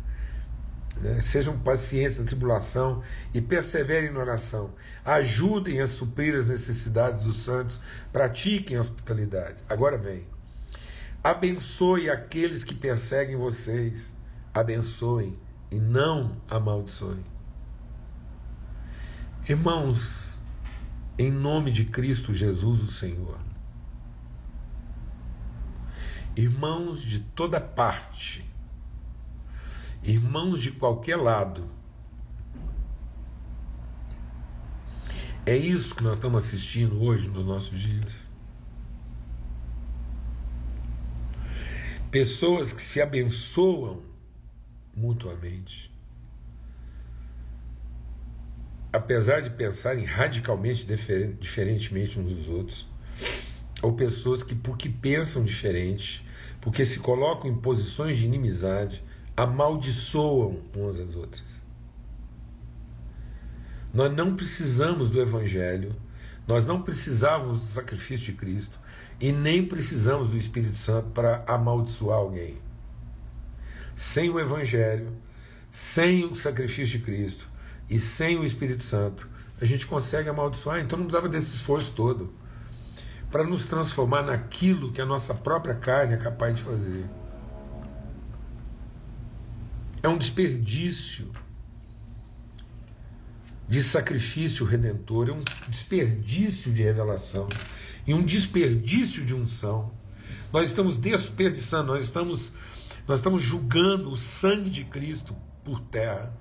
Né? 1.00 1.22
Sejam 1.22 1.58
pacientes 1.58 2.20
na 2.20 2.26
tribulação 2.26 3.02
e 3.34 3.40
perseverem 3.40 4.12
na 4.12 4.20
oração. 4.20 4.74
Ajudem 5.06 5.80
a 5.80 5.88
suprir 5.88 6.36
as 6.36 6.46
necessidades 6.46 7.24
dos 7.24 7.40
santos. 7.40 7.80
Pratiquem 8.12 8.76
a 8.76 8.82
hospitalidade. 8.82 9.56
Agora 9.70 9.98
vem. 9.98 10.28
Abençoe 11.24 12.10
aqueles 12.10 12.64
que 12.64 12.74
perseguem 12.74 13.38
vocês. 13.38 14.14
Abençoem 14.54 15.45
e 15.72 15.80
não 15.80 16.38
amaldiçoe. 16.50 17.24
Irmãos, 19.48 20.40
em 21.18 21.32
nome 21.32 21.72
de 21.72 21.86
Cristo 21.86 22.34
Jesus, 22.34 22.82
o 22.82 22.92
Senhor, 22.92 23.40
irmãos 26.36 27.02
de 27.02 27.20
toda 27.20 27.62
parte, 27.62 28.44
irmãos 30.04 30.62
de 30.62 30.72
qualquer 30.72 31.16
lado, 31.16 31.70
é 35.46 35.56
isso 35.56 35.94
que 35.94 36.04
nós 36.04 36.16
estamos 36.16 36.44
assistindo 36.44 37.02
hoje 37.02 37.30
nos 37.30 37.46
nossos 37.46 37.80
dias. 37.80 38.26
Pessoas 42.10 42.74
que 42.74 42.82
se 42.82 43.00
abençoam 43.00 44.02
mutuamente 44.96 45.96
apesar 48.96 49.42
de 49.42 49.50
pensarem 49.50 50.06
radicalmente 50.06 50.88
diferentemente 51.40 52.18
uns 52.18 52.34
dos 52.34 52.48
outros, 52.48 52.88
ou 53.82 53.94
pessoas 53.94 54.42
que, 54.42 54.56
porque 54.56 54.88
pensam 54.90 55.44
diferente, 55.44 56.26
porque 56.62 56.86
se 56.86 57.00
colocam 57.00 57.52
em 57.52 57.56
posições 57.56 58.18
de 58.18 58.26
inimizade, 58.26 59.04
amaldiçoam 59.36 60.62
umas 60.74 61.00
às 61.00 61.16
outras. 61.16 61.62
Nós 63.94 64.14
não 64.16 64.36
precisamos 64.36 65.10
do 65.10 65.22
Evangelho, 65.22 65.96
nós 66.48 66.66
não 66.66 66.82
precisávamos 66.82 67.60
do 67.60 67.66
sacrifício 67.66 68.28
de 68.28 68.34
Cristo 68.34 68.80
e 69.20 69.32
nem 69.32 69.66
precisamos 69.66 70.30
do 70.30 70.38
Espírito 70.38 70.78
Santo 70.78 71.10
para 71.10 71.44
amaldiçoar 71.48 72.18
alguém. 72.18 72.58
Sem 73.96 74.30
o 74.30 74.40
Evangelho, 74.40 75.16
sem 75.72 76.26
o 76.26 76.36
sacrifício 76.36 77.00
de 77.00 77.06
Cristo, 77.06 77.48
e 77.90 78.00
sem 78.00 78.38
o 78.38 78.44
Espírito 78.44 78.84
Santo, 78.84 79.30
a 79.60 79.66
gente 79.66 79.88
consegue 79.88 80.30
amaldiçoar, 80.30 80.80
então 80.80 80.98
não 80.98 81.06
precisava 81.06 81.30
desse 81.30 81.56
esforço 81.56 81.94
todo 81.94 82.34
para 83.32 83.44
nos 83.44 83.66
transformar 83.66 84.24
naquilo 84.24 84.92
que 84.92 85.02
a 85.02 85.06
nossa 85.06 85.34
própria 85.34 85.76
carne 85.76 86.14
é 86.14 86.18
capaz 86.18 86.56
de 86.58 86.64
fazer. 86.64 87.06
É 90.02 90.08
um 90.08 90.18
desperdício 90.18 91.30
de 93.68 93.84
sacrifício 93.84 94.66
redentor, 94.66 95.30
é 95.30 95.34
um 95.34 95.44
desperdício 95.68 96.72
de 96.72 96.84
revelação 96.84 97.50
e 98.06 98.14
um 98.14 98.24
desperdício 98.24 99.26
de 99.26 99.34
unção. 99.34 99.92
Nós 100.54 100.70
estamos 100.70 100.98
desperdiçando, 100.98 101.88
nós 101.92 102.04
estamos, 102.06 102.52
nós 103.08 103.20
estamos 103.20 103.42
julgando 103.42 104.10
o 104.10 104.18
sangue 104.18 104.70
de 104.70 104.84
Cristo 104.84 105.36
por 105.64 105.80
terra. 105.80 106.36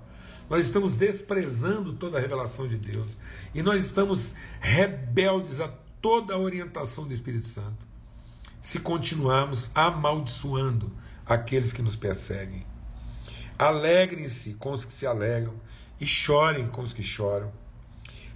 Nós 0.48 0.64
estamos 0.64 0.94
desprezando 0.94 1.94
toda 1.94 2.18
a 2.18 2.20
revelação 2.20 2.68
de 2.68 2.76
Deus. 2.76 3.16
E 3.54 3.62
nós 3.62 3.84
estamos 3.84 4.34
rebeldes 4.60 5.60
a 5.60 5.68
toda 6.00 6.34
a 6.34 6.38
orientação 6.38 7.06
do 7.06 7.12
Espírito 7.12 7.46
Santo. 7.46 7.86
Se 8.60 8.78
continuarmos 8.78 9.70
amaldiçoando 9.74 10.92
aqueles 11.26 11.72
que 11.72 11.82
nos 11.82 11.96
perseguem. 11.96 12.66
Alegrem-se 13.58 14.54
com 14.54 14.72
os 14.72 14.84
que 14.84 14.92
se 14.92 15.06
alegram 15.06 15.54
e 16.00 16.06
chorem 16.06 16.66
com 16.68 16.82
os 16.82 16.92
que 16.92 17.02
choram. 17.02 17.52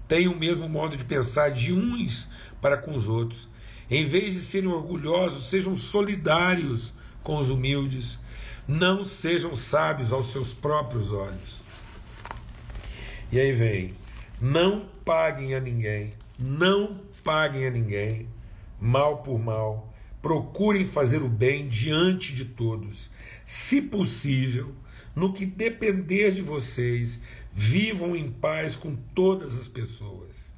Tenham 0.07 0.33
o 0.33 0.39
mesmo 0.39 0.69
modo 0.69 0.97
de 0.97 1.05
pensar 1.05 1.51
de 1.51 1.73
uns 1.73 2.29
para 2.61 2.77
com 2.77 2.95
os 2.95 3.09
outros. 3.09 3.49
Em 3.91 4.07
vez 4.07 4.35
de 4.35 4.41
serem 4.41 4.69
orgulhosos, 4.69 5.51
sejam 5.51 5.77
solidários 5.77 6.95
com 7.29 7.37
os 7.37 7.51
humildes. 7.51 8.19
Não 8.67 9.05
sejam 9.05 9.55
sábios 9.55 10.15
aos 10.15 10.33
seus 10.33 10.55
próprios 10.55 11.13
olhos. 11.13 11.63
E 13.31 13.39
aí 13.39 13.53
vem: 13.53 13.95
não 14.41 14.89
paguem 15.05 15.55
a 15.55 15.61
ninguém, 15.61 16.15
não 16.39 16.99
paguem 17.23 17.67
a 17.67 17.71
ninguém, 17.71 18.27
mal 18.81 19.19
por 19.19 19.39
mal, 19.39 19.93
procurem 20.23 20.87
fazer 20.87 21.23
o 21.23 21.29
bem 21.29 21.69
diante 21.69 22.35
de 22.35 22.47
todos. 22.47 23.11
Se 23.45 23.83
possível, 23.83 24.75
no 25.15 25.31
que 25.31 25.45
depender 25.45 26.31
de 26.31 26.41
vocês, 26.41 27.21
vivam 27.53 28.17
em 28.17 28.31
paz 28.31 28.75
com 28.75 28.97
todas 29.15 29.55
as 29.55 29.69
pessoas. 29.69 30.57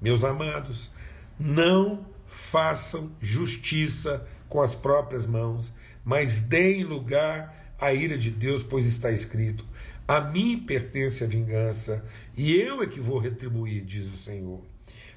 Meus 0.00 0.24
amados, 0.24 0.90
não 1.38 2.06
façam 2.26 3.12
justiça 3.20 4.26
com 4.48 4.62
as 4.62 4.74
próprias 4.74 5.26
mãos, 5.26 5.74
mas 6.06 6.40
deem 6.40 6.84
lugar 6.84 7.74
à 7.80 7.92
ira 7.92 8.16
de 8.16 8.30
Deus, 8.30 8.62
pois 8.62 8.86
está 8.86 9.10
escrito: 9.10 9.66
a 10.06 10.20
mim 10.20 10.60
pertence 10.60 11.24
a 11.24 11.26
vingança, 11.26 12.04
e 12.36 12.54
eu 12.54 12.80
é 12.80 12.86
que 12.86 13.00
vou 13.00 13.18
retribuir, 13.18 13.84
diz 13.84 14.14
o 14.14 14.16
Senhor. 14.16 14.62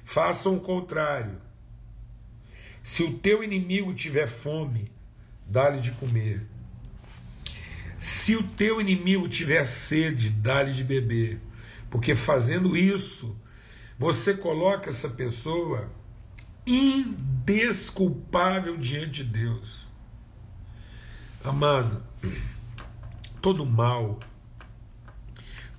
Façam 0.04 0.56
o 0.56 0.60
contrário. 0.60 1.40
Se 2.82 3.04
o 3.04 3.16
teu 3.18 3.44
inimigo 3.44 3.94
tiver 3.94 4.26
fome, 4.26 4.90
dá-lhe 5.46 5.80
de 5.80 5.92
comer. 5.92 6.42
Se 7.96 8.34
o 8.34 8.42
teu 8.42 8.80
inimigo 8.80 9.28
tiver 9.28 9.64
sede, 9.66 10.30
dá-lhe 10.30 10.72
de 10.72 10.82
beber. 10.82 11.38
Porque 11.88 12.16
fazendo 12.16 12.76
isso, 12.76 13.36
você 13.96 14.34
coloca 14.34 14.90
essa 14.90 15.08
pessoa 15.08 15.88
indesculpável 16.66 18.76
diante 18.76 19.22
de 19.22 19.24
Deus. 19.24 19.89
Amado, 21.42 22.02
todo 23.40 23.64
mal, 23.64 24.18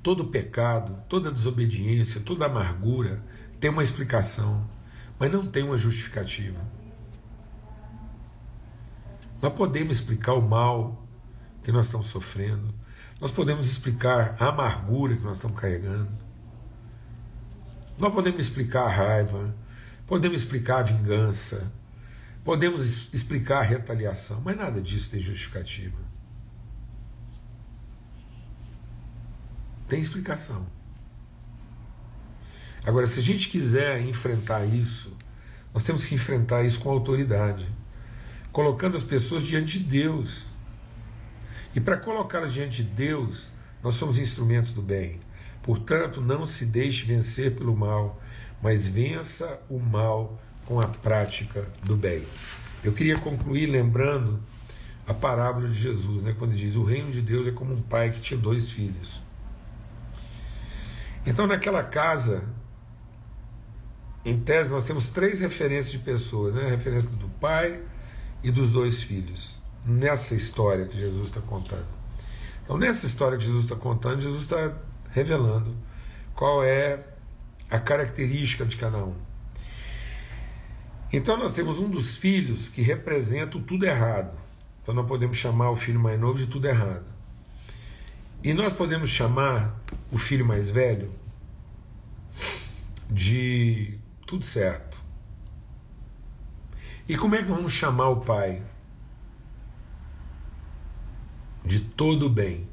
Todo 0.03 0.25
pecado, 0.25 0.97
toda 1.07 1.31
desobediência, 1.31 2.21
toda 2.21 2.47
amargura 2.47 3.23
tem 3.59 3.69
uma 3.69 3.83
explicação, 3.83 4.67
mas 5.19 5.31
não 5.31 5.45
tem 5.45 5.63
uma 5.63 5.77
justificativa. 5.77 6.59
Nós 9.39 9.53
podemos 9.53 9.97
explicar 9.97 10.33
o 10.33 10.41
mal 10.41 11.05
que 11.63 11.71
nós 11.71 11.85
estamos 11.85 12.07
sofrendo, 12.07 12.73
nós 13.19 13.29
podemos 13.29 13.69
explicar 13.69 14.35
a 14.39 14.47
amargura 14.47 15.15
que 15.15 15.23
nós 15.23 15.35
estamos 15.35 15.59
carregando, 15.59 16.11
nós 17.99 18.11
podemos 18.11 18.39
explicar 18.39 18.85
a 18.85 18.89
raiva, 18.89 19.55
podemos 20.07 20.41
explicar 20.41 20.79
a 20.79 20.83
vingança, 20.83 21.71
podemos 22.43 23.09
explicar 23.13 23.59
a 23.59 23.63
retaliação, 23.63 24.41
mas 24.43 24.57
nada 24.57 24.81
disso 24.81 25.11
tem 25.11 25.19
justificativa. 25.19 25.97
Tem 29.87 29.99
explicação. 29.99 30.65
Agora, 32.83 33.05
se 33.05 33.19
a 33.19 33.23
gente 33.23 33.49
quiser 33.49 34.01
enfrentar 34.01 34.65
isso, 34.65 35.15
nós 35.73 35.83
temos 35.83 36.05
que 36.05 36.15
enfrentar 36.15 36.63
isso 36.63 36.79
com 36.79 36.89
autoridade, 36.89 37.67
colocando 38.51 38.97
as 38.97 39.03
pessoas 39.03 39.43
diante 39.43 39.79
de 39.79 39.85
Deus. 39.85 40.47
E 41.75 41.79
para 41.79 41.97
colocá-las 41.97 42.53
diante 42.53 42.83
de 42.83 42.89
Deus, 42.89 43.51
nós 43.83 43.95
somos 43.95 44.17
instrumentos 44.17 44.73
do 44.73 44.81
bem. 44.81 45.19
Portanto, 45.61 46.19
não 46.19 46.45
se 46.45 46.65
deixe 46.65 47.05
vencer 47.05 47.55
pelo 47.55 47.75
mal, 47.75 48.19
mas 48.61 48.87
vença 48.87 49.61
o 49.69 49.77
mal 49.79 50.41
com 50.65 50.79
a 50.79 50.87
prática 50.87 51.67
do 51.83 51.95
bem. 51.95 52.23
Eu 52.83 52.93
queria 52.93 53.17
concluir 53.17 53.67
lembrando 53.67 54.41
a 55.05 55.13
parábola 55.13 55.67
de 55.67 55.79
Jesus, 55.79 56.23
né, 56.23 56.35
quando 56.37 56.55
diz: 56.55 56.75
O 56.75 56.83
reino 56.83 57.11
de 57.11 57.21
Deus 57.21 57.47
é 57.47 57.51
como 57.51 57.73
um 57.73 57.81
pai 57.81 58.11
que 58.11 58.21
tinha 58.21 58.39
dois 58.39 58.71
filhos. 58.71 59.21
Então, 61.25 61.45
naquela 61.45 61.83
casa, 61.83 62.43
em 64.25 64.39
tese, 64.39 64.69
nós 64.69 64.85
temos 64.87 65.09
três 65.09 65.39
referências 65.39 65.91
de 65.91 65.99
pessoas: 65.99 66.53
né? 66.53 66.65
a 66.65 66.69
referência 66.69 67.09
do 67.11 67.27
pai 67.39 67.81
e 68.43 68.51
dos 68.51 68.71
dois 68.71 69.03
filhos, 69.03 69.59
nessa 69.85 70.33
história 70.33 70.85
que 70.85 70.97
Jesus 70.97 71.27
está 71.27 71.41
contando. 71.41 71.87
Então, 72.63 72.77
nessa 72.77 73.05
história 73.05 73.37
que 73.37 73.43
Jesus 73.43 73.65
está 73.65 73.75
contando, 73.75 74.21
Jesus 74.21 74.43
está 74.43 74.73
revelando 75.11 75.75
qual 76.33 76.63
é 76.63 77.03
a 77.69 77.79
característica 77.79 78.65
de 78.65 78.77
cada 78.77 78.97
um. 78.97 79.15
Então, 81.13 81.35
nós 81.35 81.53
temos 81.53 81.77
um 81.77 81.89
dos 81.89 82.15
filhos 82.17 82.69
que 82.69 82.81
representa 82.81 83.57
o 83.57 83.61
tudo 83.61 83.85
errado. 83.85 84.37
Então, 84.81 84.95
nós 84.95 85.05
podemos 85.05 85.35
chamar 85.37 85.69
o 85.69 85.75
filho 85.75 85.99
mais 85.99 86.19
novo 86.19 86.39
de 86.39 86.47
tudo 86.47 86.67
errado. 86.67 87.11
E 88.43 88.53
nós 88.53 88.71
podemos 88.71 89.09
chamar 89.09 89.75
o 90.11 90.17
filho 90.17 90.45
mais 90.45 90.71
velho 90.71 91.11
de 93.09 93.99
tudo 94.25 94.45
certo. 94.45 95.01
E 97.07 97.17
como 97.17 97.35
é 97.35 97.43
que 97.43 97.49
vamos 97.49 97.73
chamar 97.73 98.07
o 98.07 98.21
pai? 98.21 98.63
De 101.63 101.81
todo 101.81 102.29
bem. 102.29 102.67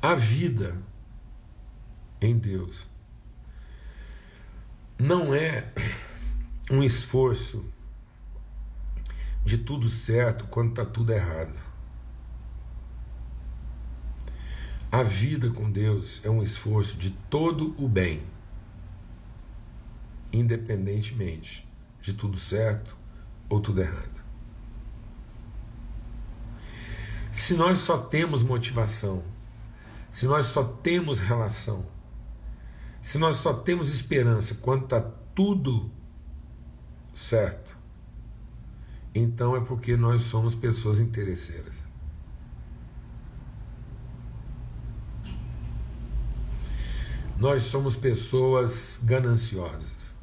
A 0.00 0.14
vida 0.14 0.80
em 2.20 2.38
Deus 2.38 2.91
não 4.98 5.34
é 5.34 5.72
um 6.70 6.82
esforço 6.82 7.64
de 9.44 9.58
tudo 9.58 9.90
certo 9.90 10.46
quando 10.46 10.70
está 10.70 10.84
tudo 10.84 11.12
errado. 11.12 11.58
A 14.90 15.02
vida 15.02 15.50
com 15.50 15.70
Deus 15.70 16.20
é 16.22 16.30
um 16.30 16.42
esforço 16.42 16.96
de 16.96 17.10
todo 17.30 17.74
o 17.82 17.88
bem, 17.88 18.22
independentemente 20.32 21.66
de 22.00 22.12
tudo 22.12 22.38
certo 22.38 22.96
ou 23.48 23.60
tudo 23.60 23.80
errado. 23.80 24.22
Se 27.30 27.54
nós 27.54 27.78
só 27.78 27.96
temos 27.96 28.42
motivação, 28.42 29.22
se 30.10 30.26
nós 30.26 30.46
só 30.46 30.62
temos 30.62 31.20
relação, 31.20 31.86
se 33.02 33.18
nós 33.18 33.36
só 33.36 33.52
temos 33.52 33.92
esperança 33.92 34.54
quando 34.54 34.84
está 34.84 35.00
tudo 35.34 35.90
certo, 37.12 37.76
então 39.12 39.56
é 39.56 39.60
porque 39.60 39.96
nós 39.96 40.22
somos 40.22 40.54
pessoas 40.54 41.00
interesseiras. 41.00 41.82
Nós 47.38 47.64
somos 47.64 47.96
pessoas 47.96 49.00
gananciosas. 49.02 50.14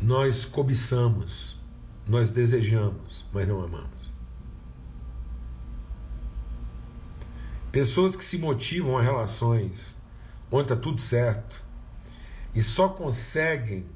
Nós 0.00 0.44
cobiçamos, 0.44 1.58
nós 2.06 2.30
desejamos, 2.30 3.26
mas 3.32 3.48
não 3.48 3.60
amamos. 3.60 3.97
Pessoas 7.70 8.16
que 8.16 8.24
se 8.24 8.38
motivam 8.38 8.96
a 8.96 9.02
relações 9.02 9.94
onde 10.50 10.72
está 10.72 10.76
tudo 10.76 11.00
certo 11.00 11.62
e 12.54 12.62
só 12.62 12.88
conseguem 12.88 13.86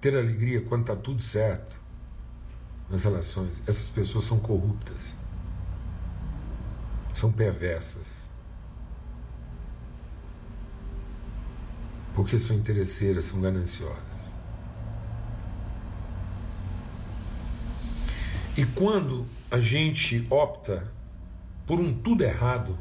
ter 0.00 0.16
alegria 0.16 0.60
quando 0.60 0.82
está 0.82 0.96
tudo 0.96 1.22
certo 1.22 1.80
nas 2.90 3.04
relações, 3.04 3.62
essas 3.66 3.88
pessoas 3.88 4.24
são 4.24 4.38
corruptas 4.38 5.14
são 7.14 7.30
perversas. 7.30 8.28
Porque 12.14 12.38
são 12.38 12.56
interesseiras, 12.56 13.24
são 13.24 13.40
gananciosas. 13.40 14.02
E 18.56 18.64
quando 18.66 19.26
a 19.50 19.58
gente 19.58 20.26
opta 20.30 20.92
por 21.66 21.80
um 21.80 21.94
tudo 21.94 22.22
errado, 22.22 22.78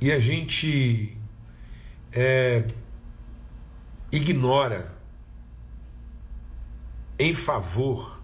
e 0.00 0.10
a 0.12 0.18
gente 0.18 1.16
é, 2.12 2.66
ignora 4.12 4.94
em 7.18 7.34
favor 7.34 8.22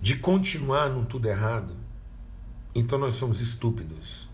de 0.00 0.16
continuar 0.16 0.88
no 0.90 1.06
tudo 1.06 1.28
errado, 1.28 1.76
então 2.74 2.98
nós 2.98 3.14
somos 3.14 3.40
estúpidos. 3.40 4.28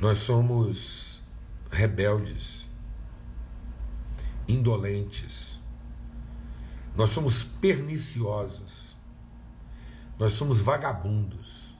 Nós 0.00 0.18
somos 0.18 1.20
rebeldes, 1.70 2.66
indolentes. 4.48 5.53
Nós 6.96 7.10
somos 7.10 7.42
perniciosos. 7.42 8.94
Nós 10.18 10.32
somos 10.32 10.60
vagabundos. 10.60 11.74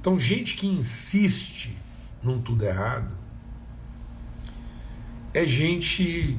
Então, 0.00 0.20
gente 0.20 0.54
que 0.56 0.66
insiste 0.66 1.76
num 2.22 2.40
tudo 2.40 2.64
errado 2.64 3.14
é 5.32 5.44
gente 5.44 6.38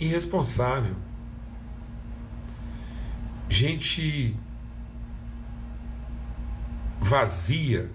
irresponsável. 0.00 0.96
Gente 3.48 4.36
vazia 7.00 7.90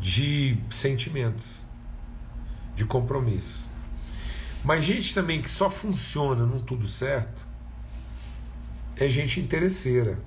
de 0.00 0.58
sentimentos, 0.70 1.64
de 2.74 2.84
compromisso. 2.84 3.73
Mas 4.64 4.82
gente 4.82 5.14
também 5.14 5.42
que 5.42 5.50
só 5.50 5.68
funciona 5.68 6.46
num 6.46 6.58
tudo 6.58 6.88
certo 6.88 7.46
é 8.96 9.08
gente 9.08 9.38
interesseira, 9.38 10.18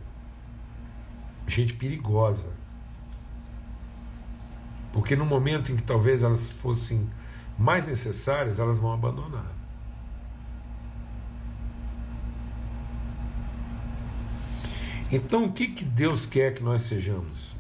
gente 1.48 1.74
perigosa. 1.74 2.48
Porque 4.94 5.16
no 5.16 5.26
momento 5.26 5.72
em 5.72 5.76
que 5.76 5.84
talvez 5.84 6.22
elas 6.24 6.52
fossem 6.52 7.10
mais 7.58 7.88
necessárias, 7.88 8.60
elas 8.60 8.80
vão 8.80 8.94
abandonar. 8.94 9.58
Então, 15.12 15.46
o 15.46 15.54
que, 15.54 15.70
que 15.70 15.86
Deus 15.86 16.26
quer 16.26 16.54
que 16.54 16.62
nós 16.62 16.82
sejamos? 16.82 17.56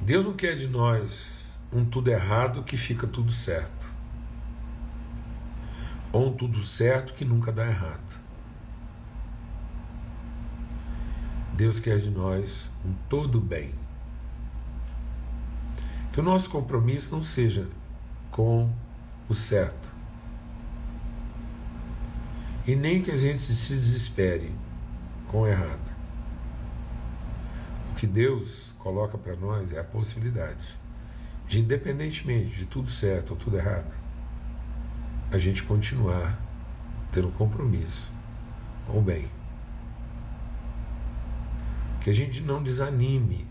Deus 0.00 0.24
não 0.24 0.32
quer 0.32 0.56
de 0.56 0.68
nós 0.68 1.58
um 1.72 1.84
tudo 1.84 2.08
errado 2.08 2.62
que 2.62 2.76
fica 2.76 3.06
tudo 3.06 3.32
certo, 3.32 3.92
um 6.16 6.32
tudo 6.32 6.64
certo 6.64 7.14
que 7.14 7.24
nunca 7.24 7.52
dá 7.52 7.66
errado. 7.66 8.20
Deus 11.54 11.80
quer 11.80 11.98
de 11.98 12.10
nós 12.10 12.70
um 12.84 12.92
todo 13.08 13.40
bem. 13.40 13.72
Que 16.12 16.20
o 16.20 16.22
nosso 16.22 16.50
compromisso 16.50 17.14
não 17.14 17.22
seja 17.22 17.68
com 18.30 18.70
o 19.28 19.34
certo, 19.34 19.94
e 22.66 22.74
nem 22.74 23.00
que 23.00 23.10
a 23.10 23.16
gente 23.16 23.40
se 23.40 23.74
desespere 23.74 24.52
com 25.28 25.42
o 25.42 25.46
errado. 25.46 25.94
O 27.90 27.94
que 27.94 28.06
Deus 28.06 28.74
coloca 28.78 29.16
para 29.16 29.36
nós 29.36 29.72
é 29.72 29.78
a 29.78 29.84
possibilidade 29.84 30.76
de, 31.46 31.60
independentemente 31.60 32.56
de 32.56 32.66
tudo 32.66 32.90
certo 32.90 33.30
ou 33.30 33.36
tudo 33.36 33.56
errado, 33.56 34.05
a 35.36 35.38
gente 35.38 35.62
continuar 35.62 36.38
tendo 37.12 37.28
compromisso 37.28 38.10
com 38.86 38.98
o 38.98 39.02
bem. 39.02 39.30
Que 42.00 42.10
a 42.10 42.12
gente 42.12 42.42
não 42.42 42.62
desanime. 42.62 43.46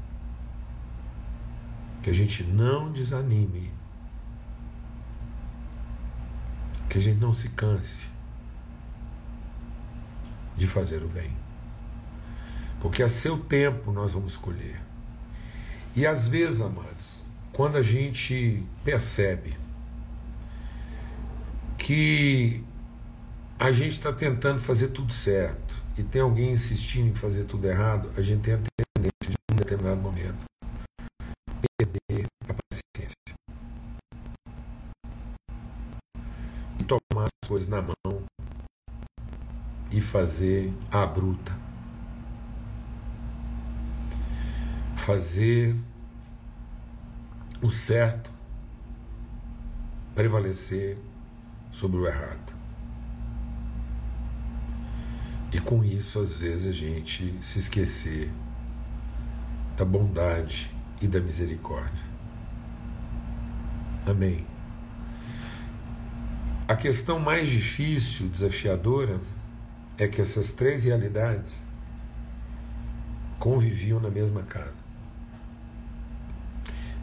Que 2.01 2.09
a 2.09 2.13
gente 2.13 2.43
não 2.43 2.91
desanime. 2.91 3.71
Que 6.89 6.97
a 6.97 7.01
gente 7.01 7.19
não 7.19 7.33
se 7.33 7.49
canse 7.49 8.07
de 10.57 10.67
fazer 10.67 11.03
o 11.03 11.07
bem 11.07 11.45
porque 12.85 13.01
a 13.01 13.09
seu 13.09 13.35
tempo 13.35 13.91
nós 13.91 14.13
vamos 14.13 14.37
colher. 14.37 14.79
E 15.95 16.05
às 16.05 16.27
vezes, 16.27 16.61
amados, 16.61 17.19
quando 17.51 17.77
a 17.77 17.81
gente 17.81 18.63
percebe 18.83 19.57
que 21.85 22.63
a 23.59 23.71
gente 23.71 23.91
está 23.91 24.11
tentando 24.11 24.59
fazer 24.59 24.87
tudo 24.87 25.13
certo 25.13 25.75
e 25.95 26.01
tem 26.01 26.19
alguém 26.19 26.51
insistindo 26.51 27.09
em 27.09 27.13
fazer 27.13 27.43
tudo 27.43 27.67
errado, 27.67 28.09
a 28.17 28.23
gente 28.23 28.41
tem 28.41 28.55
a 28.55 28.57
tendência 28.57 29.29
de, 29.29 29.35
em 29.51 29.55
determinado 29.55 30.01
momento, 30.01 30.45
perder 31.77 32.25
a 32.49 32.55
paciência 32.55 33.35
e 36.79 36.83
tomar 36.85 37.25
as 37.25 37.47
coisas 37.47 37.67
na 37.67 37.83
mão 37.83 38.23
e 39.91 40.01
fazer 40.01 40.73
a 40.91 41.05
bruta. 41.05 41.55
fazer 44.95 45.75
o 47.61 47.69
certo 47.69 48.31
prevalecer 50.15 50.97
sobre 51.75 51.97
o 51.97 52.07
errado. 52.07 52.55
E 55.51 55.59
com 55.59 55.83
isso, 55.83 56.21
às 56.21 56.39
vezes, 56.39 56.67
a 56.67 56.71
gente 56.71 57.35
se 57.41 57.59
esquecer 57.59 58.31
da 59.75 59.83
bondade 59.83 60.73
e 61.01 61.07
da 61.07 61.19
misericórdia. 61.19 62.03
Amém. 64.07 64.47
A 66.67 66.75
questão 66.75 67.19
mais 67.19 67.49
difícil, 67.49 68.29
desafiadora, 68.29 69.19
é 69.97 70.07
que 70.07 70.21
essas 70.21 70.53
três 70.53 70.85
realidades 70.85 71.63
conviviam 73.37 73.99
na 73.99 74.09
mesma 74.09 74.43
casa. 74.43 74.85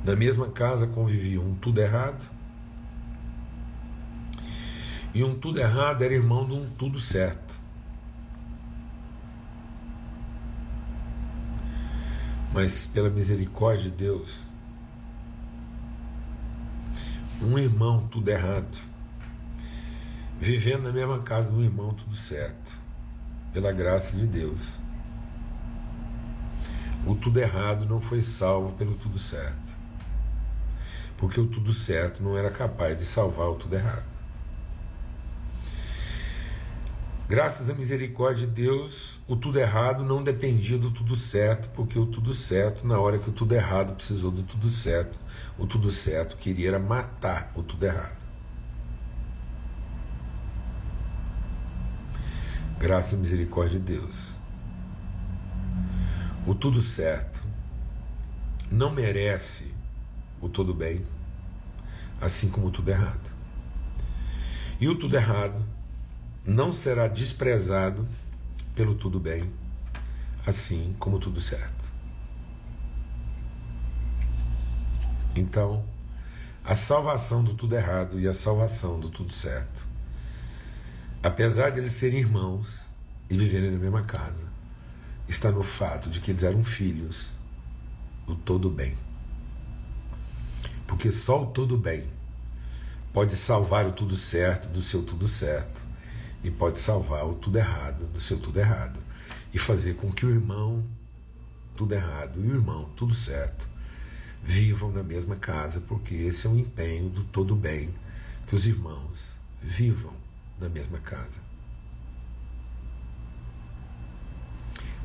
Na 0.03 0.17
mesma 0.17 0.49
casa 0.49 0.87
conviviam 0.87 1.45
um 1.45 1.55
tudo 1.55 1.81
errado 1.81 2.42
e 5.15 5.23
um 5.23 5.35
tudo 5.39 5.61
errado 5.61 6.03
era 6.03 6.15
irmão 6.15 6.47
de 6.47 6.53
um 6.53 6.71
tudo 6.71 6.99
certo. 6.99 7.61
Mas 12.53 12.87
pela 12.87 13.11
misericórdia 13.11 13.91
de 13.91 13.97
Deus, 13.97 14.47
um 17.43 17.59
irmão 17.59 18.07
tudo 18.09 18.29
errado, 18.29 18.79
vivendo 20.39 20.83
na 20.83 20.93
mesma 20.93 21.21
casa 21.21 21.51
do 21.51 21.63
irmão 21.63 21.95
tudo 21.95 22.15
certo, 22.15 22.79
pela 23.53 23.73
graça 23.73 24.17
de 24.17 24.27
Deus. 24.27 24.79
O 27.07 27.15
tudo 27.15 27.41
errado 27.41 27.85
não 27.87 28.01
foi 28.01 28.23
salvo 28.23 28.73
pelo 28.75 28.95
tudo 28.95 29.19
certo, 29.19 29.77
porque 31.17 31.41
o 31.41 31.47
tudo 31.47 31.73
certo 31.73 32.23
não 32.23 32.37
era 32.37 32.51
capaz 32.51 32.99
de 32.99 33.05
salvar 33.05 33.49
o 33.49 33.57
tudo 33.57 33.75
errado. 33.75 34.12
Graças 37.29 37.71
à 37.71 37.75
misericórdia 37.75 38.47
de 38.47 38.53
Deus, 38.53 39.21
o 39.27 39.37
tudo 39.37 39.59
errado 39.59 40.05
não 40.05 40.23
dependia 40.23 40.77
do 40.77 40.91
tudo 40.91 41.17
certo, 41.17 41.69
porque 41.71 41.99
o 41.99 42.05
tudo 42.05 42.35
certo, 42.35 42.87
na 42.87 42.99
hora 42.99 43.19
que 43.19 43.31
o 43.31 43.33
tudo 43.33 43.55
errado 43.55 43.95
precisou 43.95 44.31
do 44.31 44.43
tudo 44.43 44.69
certo, 44.69 45.19
o 45.57 45.67
tudo 45.67 45.91
certo 45.91 46.37
queria 46.37 46.79
matar 46.79 47.51
o 47.55 47.63
tudo 47.63 47.87
errado. 47.87 48.23
Graças 52.79 53.15
à 53.15 53.17
misericórdia 53.17 53.79
de 53.79 53.97
Deus. 53.97 54.37
O 56.45 56.55
tudo 56.55 56.83
certo 56.83 57.43
não 58.71 58.91
merece 58.91 59.73
o 60.41 60.49
tudo 60.49 60.75
bem, 60.75 61.07
assim 62.21 62.51
como 62.51 62.67
o 62.67 62.71
tudo 62.71 62.91
errado. 62.91 63.31
E 64.81 64.89
o 64.89 64.99
tudo 64.99 65.15
errado 65.15 65.65
não 66.45 66.73
será 66.73 67.07
desprezado 67.07 68.07
pelo 68.75 68.95
tudo 68.95 69.21
bem, 69.21 69.53
assim 70.45 70.95
como 70.99 71.19
tudo 71.19 71.41
certo. 71.41 71.93
Então, 75.37 75.85
a 76.65 76.75
salvação 76.75 77.43
do 77.43 77.55
tudo 77.55 77.75
errado 77.75 78.19
e 78.19 78.29
a 78.29 78.35
salvação 78.35 78.99
do 78.99 79.09
tudo 79.09 79.33
certo, 79.33 79.87
apesar 81.23 81.71
de 81.71 81.79
eles 81.79 81.93
serem 81.93 82.21
irmãos 82.21 82.89
e 83.31 83.37
viverem 83.37 83.71
na 83.71 83.79
mesma 83.79 84.03
casa, 84.03 84.51
está 85.29 85.51
no 85.51 85.63
fato 85.63 86.11
de 86.11 86.21
que 86.21 86.31
eles 86.31 86.43
eram 86.43 86.63
filhos 86.63 87.37
do 88.27 88.35
todo 88.35 88.69
bem. 88.69 88.97
Porque 90.87 91.11
só 91.11 91.43
o 91.43 91.47
todo 91.47 91.79
bem 91.79 92.05
pode 93.13 93.37
salvar 93.37 93.87
o 93.87 93.93
tudo 93.93 94.17
certo 94.17 94.69
do 94.69 94.83
seu 94.83 95.03
tudo 95.03 95.29
certo 95.29 95.92
e 96.43 96.51
pode 96.51 96.79
salvar 96.79 97.27
o 97.27 97.35
tudo 97.35 97.59
errado 97.59 98.07
do 98.09 98.21
seu 98.21 98.39
tudo 98.39 98.59
errado 98.59 99.01
e 99.53 99.59
fazer 99.59 99.95
com 99.95 100.13
que 100.13 100.27
o 100.27 100.31
irmão 100.31 100.85
tudo 101.77 101.95
errado 101.95 102.39
e 102.45 102.49
o 102.49 102.55
irmão 102.55 102.91
tudo 102.97 103.15
certo 103.15 103.69
vivam 104.43 104.91
na 104.91 105.03
mesma 105.03 105.37
casa, 105.37 105.81
porque 105.81 106.15
esse 106.15 106.47
é 106.47 106.51
um 106.51 106.59
empenho 106.59 107.09
do 107.09 107.23
todo 107.25 107.55
bem 107.55 107.95
que 108.47 108.55
os 108.55 108.67
irmãos 108.67 109.37
vivam 109.63 110.13
na 110.61 110.69
mesma 110.69 110.99
casa. 110.99 111.41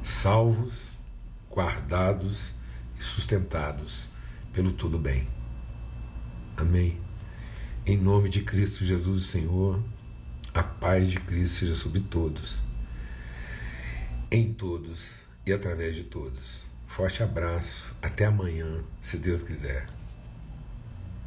Salvos, 0.01 0.93
guardados 1.51 2.53
e 2.97 3.03
sustentados 3.03 4.09
pelo 4.51 4.71
tudo 4.71 4.97
bem. 4.97 5.27
Amém. 6.55 6.99
Em 7.85 7.95
nome 7.95 8.29
de 8.29 8.41
Cristo 8.41 8.83
Jesus, 8.83 9.19
o 9.19 9.23
Senhor. 9.23 9.79
A 10.57 10.63
paz 10.63 11.07
de 11.07 11.19
Cristo 11.19 11.59
seja 11.59 11.75
sobre 11.75 11.99
todos, 11.99 12.63
em 14.31 14.51
todos 14.51 15.21
e 15.45 15.53
através 15.53 15.95
de 15.95 16.03
todos. 16.03 16.65
Forte 16.87 17.21
abraço, 17.21 17.95
até 18.01 18.25
amanhã, 18.25 18.83
se 18.99 19.19
Deus 19.19 19.43
quiser. 19.43 19.85